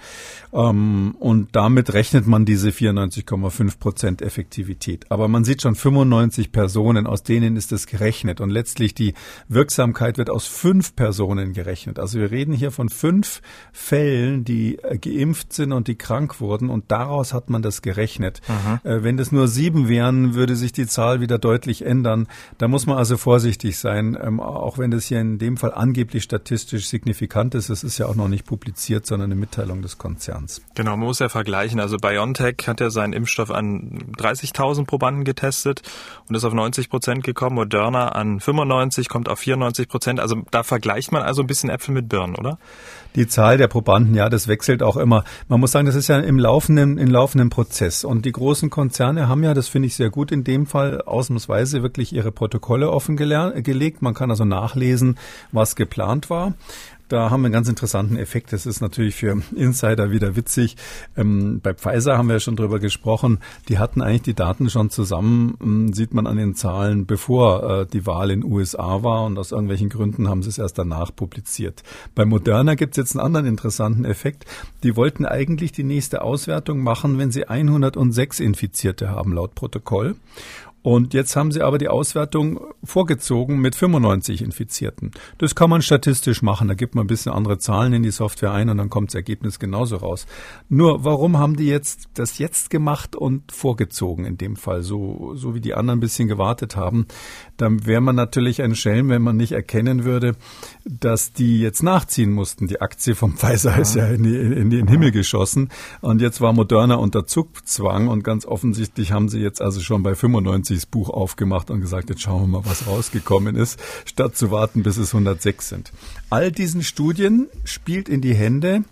[0.54, 5.06] Ähm, und damit rechnet man diese 94,5 Prozent Effektivität.
[5.10, 8.42] Aber man sieht schon 95 Personen, aus denen ist es gerechnet.
[8.42, 9.14] Und letztlich die
[9.48, 12.00] Wirksamkeit wird aus fünf Personen gerechnet.
[12.00, 13.42] Also wir reden hier von fünf
[13.72, 16.70] Fällen, die äh, geimpft sind und die krank wurden.
[16.70, 18.42] Und daraus hat man das gerechnet.
[18.84, 22.28] Äh, wenn das nur sieben wären, würde sich die Zahl wieder deutlich ändern.
[22.58, 26.24] Da muss man also vorsichtig sein, ähm, auch wenn das hier in dem Fall angeblich
[26.24, 27.70] statistisch signifikant ist.
[27.70, 30.62] Es ist ja auch noch nicht publiziert, sondern eine Mitteilung des Konzerns.
[30.76, 31.80] Genau, man muss ja vergleichen.
[31.80, 35.82] Also BioNTech hat ja seinen Impfstoff an 30.000 Probanden getestet
[36.28, 37.56] und ist auf 90 Prozent gekommen.
[37.56, 40.20] Moderna an 95, kommt auf 94 Prozent.
[40.20, 42.58] Also da vergleicht man also ein bisschen Äpfel mit Birnen, oder?
[43.16, 45.24] Die Zahl der Probanden, ja, das wechselt auch immer.
[45.48, 48.04] Man muss sagen, das ist ja im laufenden, im laufenden Prozess.
[48.04, 51.82] Und die großen Konzerne haben ja, das finde ich sehr gut in dem Fall, ausnahmsweise
[51.82, 54.02] wirklich ihre Protokolle offengelegt.
[54.02, 55.18] Man kann also nachlesen,
[55.52, 56.54] was geplant war.
[57.10, 58.54] Da haben wir einen ganz interessanten Effekt.
[58.54, 60.78] Das ist natürlich für Insider wieder witzig.
[61.18, 63.40] Ähm, bei Pfizer haben wir ja schon drüber gesprochen.
[63.68, 67.86] Die hatten eigentlich die Daten schon zusammen, ähm, sieht man an den Zahlen, bevor äh,
[67.88, 69.26] die Wahl in USA war.
[69.26, 71.82] Und aus irgendwelchen Gründen haben sie es erst danach publiziert.
[72.14, 74.46] Bei Moderna gibt es jetzt einen anderen interessanten Effekt.
[74.84, 80.16] Die wollten eigentlich die nächste Auswertung machen, wenn sie 106 Infizierte haben, laut Protokoll.
[80.82, 85.12] Und jetzt haben sie aber die Auswertung vorgezogen mit 95 Infizierten.
[85.38, 86.70] Das kann man statistisch machen.
[86.70, 89.16] Da gibt man ein bisschen andere Zahlen in die Software ein und dann kommt das
[89.16, 90.26] Ergebnis genauso raus.
[90.70, 95.54] Nur, warum haben die jetzt das jetzt gemacht und vorgezogen in dem Fall, so, so
[95.54, 97.08] wie die anderen ein bisschen gewartet haben?
[97.60, 100.36] Dann wäre man natürlich ein Schelm, wenn man nicht erkennen würde,
[100.86, 102.68] dass die jetzt nachziehen mussten.
[102.68, 103.78] Die Aktie vom Pfizer ja.
[103.78, 105.70] ist ja in, die, in den Himmel geschossen
[106.02, 110.16] und jetzt war Moderna unter Zugzwang und ganz offensichtlich haben sie jetzt also schon bei
[110.16, 114.52] 95 das Buch aufgemacht und gesagt, jetzt schauen wir mal, was rausgekommen ist, statt zu
[114.52, 115.92] warten, bis es 106 sind.
[116.30, 118.84] All diesen Studien spielt in die Hände,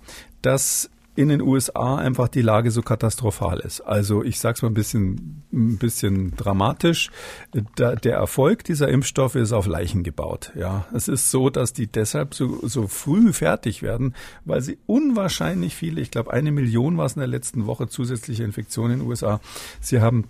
[0.42, 3.82] dass in den USA einfach die Lage so katastrophal ist.
[3.82, 7.10] Also ich sage es mal ein bisschen, ein bisschen dramatisch.
[7.76, 10.52] Da, der Erfolg dieser Impfstoffe ist auf Leichen gebaut.
[10.56, 14.14] Ja, es ist so, dass die deshalb so, so früh fertig werden,
[14.46, 18.44] weil sie unwahrscheinlich viele, ich glaube eine Million war es in der letzten Woche zusätzliche
[18.44, 19.42] Infektionen in den USA.
[19.82, 20.30] Sie haben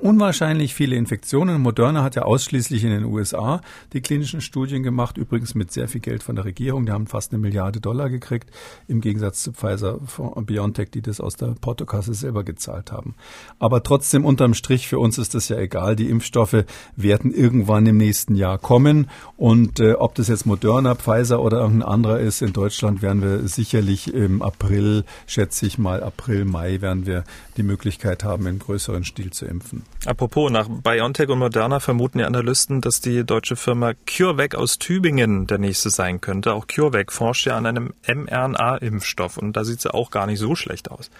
[0.00, 1.60] unwahrscheinlich viele Infektionen.
[1.60, 3.60] Moderna hat ja ausschließlich in den USA
[3.92, 6.86] die klinischen Studien gemacht, übrigens mit sehr viel Geld von der Regierung.
[6.86, 8.50] Die haben fast eine Milliarde Dollar gekriegt,
[8.88, 13.14] im Gegensatz zu Pfizer und BioNTech, die das aus der Portokasse selber gezahlt haben.
[13.58, 15.96] Aber trotzdem unterm Strich, für uns ist das ja egal.
[15.96, 16.64] Die Impfstoffe
[16.96, 19.08] werden irgendwann im nächsten Jahr kommen.
[19.36, 23.48] Und äh, ob das jetzt Moderna, Pfizer oder irgendein anderer ist, in Deutschland werden wir
[23.48, 27.24] sicherlich im April, schätze ich mal, April, Mai werden wir
[27.56, 29.83] die Möglichkeit haben, im größeren Stil zu impfen.
[30.06, 35.46] Apropos, nach BioNTech und Moderna vermuten die Analysten, dass die deutsche Firma CureVac aus Tübingen
[35.46, 36.52] der nächste sein könnte.
[36.52, 40.54] Auch CureVac forscht ja an einem mRNA-Impfstoff und da sieht sie auch gar nicht so
[40.54, 41.10] schlecht aus.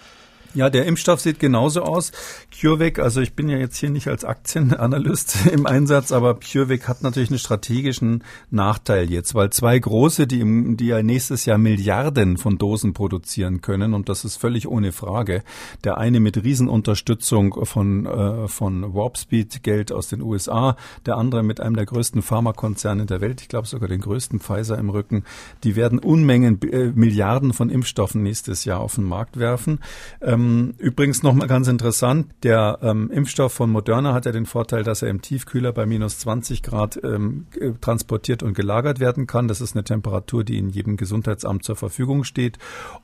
[0.55, 2.13] Ja, der Impfstoff sieht genauso aus.
[2.57, 7.03] CureVac, also ich bin ja jetzt hier nicht als Aktienanalyst im Einsatz, aber CureVac hat
[7.03, 12.37] natürlich einen strategischen Nachteil jetzt, weil zwei große, die, im, die ja nächstes Jahr Milliarden
[12.37, 15.43] von Dosen produzieren können, und das ist völlig ohne Frage.
[15.83, 21.43] Der eine mit Riesenunterstützung von, äh, von Warp Speed Geld aus den USA, der andere
[21.43, 25.25] mit einem der größten Pharmakonzerne der Welt, ich glaube sogar den größten Pfizer im Rücken.
[25.65, 29.79] Die werden Unmengen, äh, Milliarden von Impfstoffen nächstes Jahr auf den Markt werfen.
[30.21, 34.83] Ähm, ähm, übrigens nochmal ganz interessant, der ähm, Impfstoff von Moderna hat ja den Vorteil,
[34.83, 37.47] dass er im Tiefkühler bei minus 20 Grad ähm,
[37.81, 39.47] transportiert und gelagert werden kann.
[39.47, 42.57] Das ist eine Temperatur, die in jedem Gesundheitsamt zur Verfügung steht.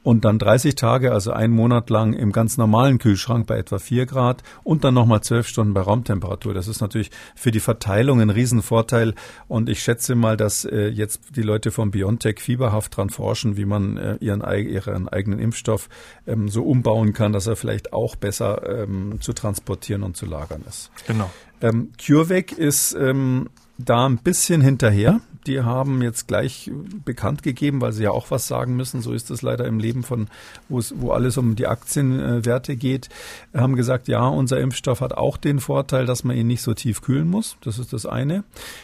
[0.04, 4.06] Und dann 30 Tage, also einen Monat lang im ganz normalen Kühlschrank bei etwa 4
[4.06, 6.54] Grad und dann nochmal 12 Stunden bei Raumtemperatur.
[6.54, 9.16] Das ist natürlich für die Verteilung ein Riesenvorteil.
[9.48, 13.66] Und ich schätze mal, dass äh, jetzt die Leute von BioNTech fieberhaft dran forschen, wie
[13.66, 15.90] man äh, ihren, ihren eigenen Impfstoff
[16.28, 20.64] ähm, so umbauen kann, dass er vielleicht auch besser ähm, zu transportieren und zu lagern
[20.68, 20.92] ist.
[21.08, 21.30] Genau.
[21.62, 26.72] Ähm, CureVac ist ähm, da ein bisschen hinterher die haben jetzt gleich
[27.06, 29.02] bekannt gegeben, weil sie ja auch was sagen müssen.
[29.02, 30.28] So ist es leider im Leben von,
[30.70, 33.10] wo alles um die Aktienwerte geht,
[33.54, 37.02] haben gesagt, ja, unser Impfstoff hat auch den Vorteil, dass man ihn nicht so tief
[37.02, 37.58] kühlen muss.
[37.62, 38.44] Das ist das eine.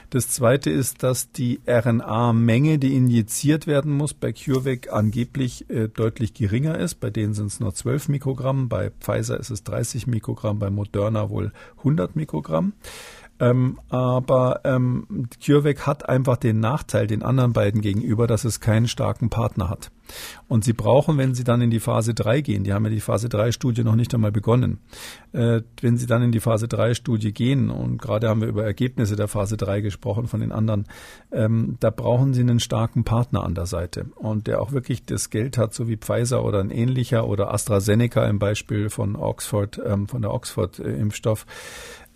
[0.10, 6.34] Das zweite ist, dass die RNA-Menge, die injiziert werden muss, bei CureVac angeblich äh, deutlich
[6.34, 6.96] geringer ist.
[6.96, 11.30] Bei denen sind es nur 12 Mikrogramm, bei Pfizer ist es 30 Mikrogramm, bei Moderna
[11.30, 12.74] wohl 100 Mikrogramm.
[13.40, 18.88] Ähm, aber ähm, CureVac hat einfach den Nachteil den anderen beiden gegenüber, dass es keinen
[18.88, 19.92] starken Partner hat.
[20.48, 23.02] Und sie brauchen, wenn sie dann in die Phase 3 gehen, die haben ja die
[23.02, 24.80] Phase 3 Studie noch nicht einmal begonnen,
[25.34, 28.64] äh, wenn sie dann in die Phase 3 Studie gehen, und gerade haben wir über
[28.64, 30.86] Ergebnisse der Phase 3 gesprochen von den anderen,
[31.32, 35.30] ähm, da brauchen sie einen starken Partner an der Seite und der auch wirklich das
[35.30, 40.08] Geld hat, so wie Pfizer oder ein ähnlicher oder AstraZeneca im Beispiel von Oxford, ähm,
[40.08, 41.46] von der Oxford-Impfstoff.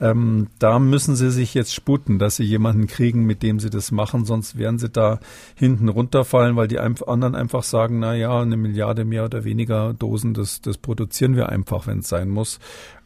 [0.02, 3.92] Ähm, da müssen sie sich jetzt sputen, dass sie jemanden kriegen, mit dem sie das
[3.92, 5.20] machen, sonst werden sie da
[5.54, 10.34] hinten runterfallen, weil die anderen einfach sagen, na ja, eine Milliarde mehr oder weniger Dosen,
[10.34, 12.60] das, das produzieren wir einfach, wenn es sein muss.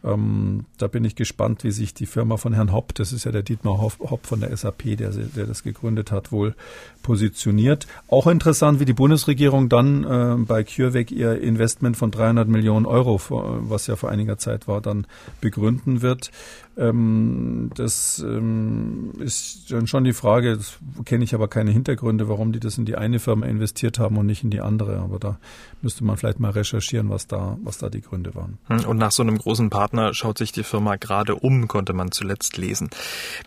[0.06, 3.32] Ähm, da bin ich gespannt, wie sich die Firma von Herrn Hopp, das ist ja
[3.32, 6.56] der Dietmar Hopp von der SAP, der, der das gegründet hat, wohl
[7.02, 7.88] positioniert.
[8.08, 13.20] Auch interessant, wie die Bundesregierung dann äh, bei CureVac ihr Investment von 300 Millionen Euro,
[13.30, 15.08] was ja vor einiger Zeit war, dann
[15.42, 16.32] begründen wird.
[16.78, 22.52] Ähm, das ähm, ist dann schon die Frage, das kenne ich aber keine Hintergründe, warum
[22.52, 24.98] die das in die eine Firma investiert haben und nicht in die andere.
[24.98, 25.38] Aber da
[25.82, 28.58] müsste man vielleicht mal recherchieren, was da, was da die Gründe waren.
[28.68, 32.12] Hm, und nach so einem großen Partner schaut sich die Firma gerade um, konnte man
[32.12, 32.90] zuletzt lesen.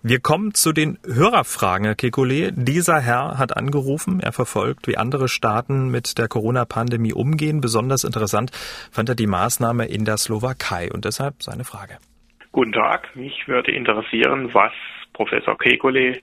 [0.03, 2.53] Wir kommen zu den Hörerfragen, Herr Kekulé.
[2.55, 4.21] Dieser Herr hat angerufen.
[4.21, 7.61] Er verfolgt, wie andere Staaten mit der Corona-Pandemie umgehen.
[7.61, 8.51] Besonders interessant
[8.91, 11.99] fand er die Maßnahme in der Slowakei und deshalb seine Frage.
[12.53, 14.73] Guten Tag, mich würde interessieren, was
[15.13, 16.21] Professor Kekulé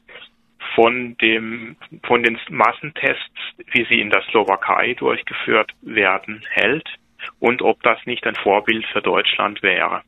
[0.74, 3.40] von dem, von den Massentests,
[3.72, 6.88] wie sie in der Slowakei durchgeführt werden, hält
[7.40, 10.02] und ob das nicht ein Vorbild für Deutschland wäre.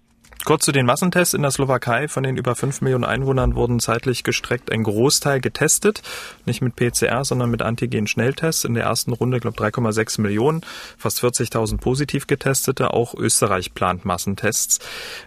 [0.48, 2.08] Kurz zu den Massentests in der Slowakei.
[2.08, 6.02] Von den über fünf Millionen Einwohnern wurden zeitlich gestreckt ein Großteil getestet.
[6.46, 8.64] Nicht mit PCR, sondern mit Antigen-Schnelltests.
[8.64, 10.62] In der ersten Runde, glaube 3,6 Millionen,
[10.98, 12.94] fast 40.000 positiv getestete.
[12.94, 14.80] Auch Österreich plant Massentests.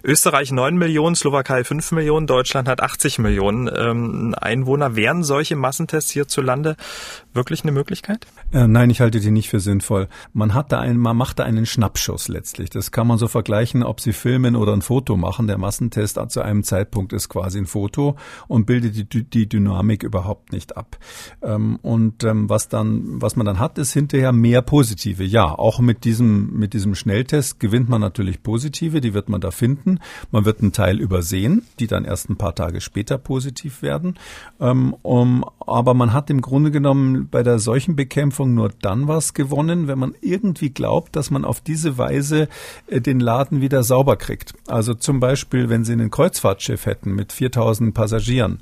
[0.03, 4.97] Österreich 9 Millionen, Slowakei 5 Millionen, Deutschland hat 80 Millionen ähm, Einwohner.
[4.97, 6.77] Wären solche Massentests hierzulande
[7.35, 8.27] wirklich eine Möglichkeit?
[8.53, 10.09] Äh, nein, ich halte die nicht für sinnvoll.
[10.33, 12.71] Man hat da einen, man macht da einen Schnappschuss letztlich.
[12.71, 15.47] Das kann man so vergleichen, ob Sie filmen oder ein Foto Foto machen.
[15.49, 20.53] Der Massentest zu einem Zeitpunkt ist quasi ein Foto und bildet die, die Dynamik überhaupt
[20.53, 20.99] nicht ab.
[21.43, 25.25] Ähm, und ähm, was dann, was man dann hat, ist hinterher mehr positive.
[25.25, 29.51] Ja, auch mit diesem, mit diesem Schnelltest gewinnt man natürlich positive, die wird man da
[29.51, 29.99] finden.
[30.31, 34.17] Man wird einen Teil übersehen, die dann erst ein paar Tage später positiv werden.
[34.61, 39.89] Ähm, um, aber man hat im Grunde genommen bei der Seuchenbekämpfung nur dann was gewonnen,
[39.89, 42.49] wenn man irgendwie glaubt, dass man auf diese Weise
[42.87, 44.55] äh, den Laden wieder sauber kriegt.
[44.69, 48.61] Also zum Beispiel, wenn Sie ein Kreuzfahrtschiff hätten mit 4000 Passagieren,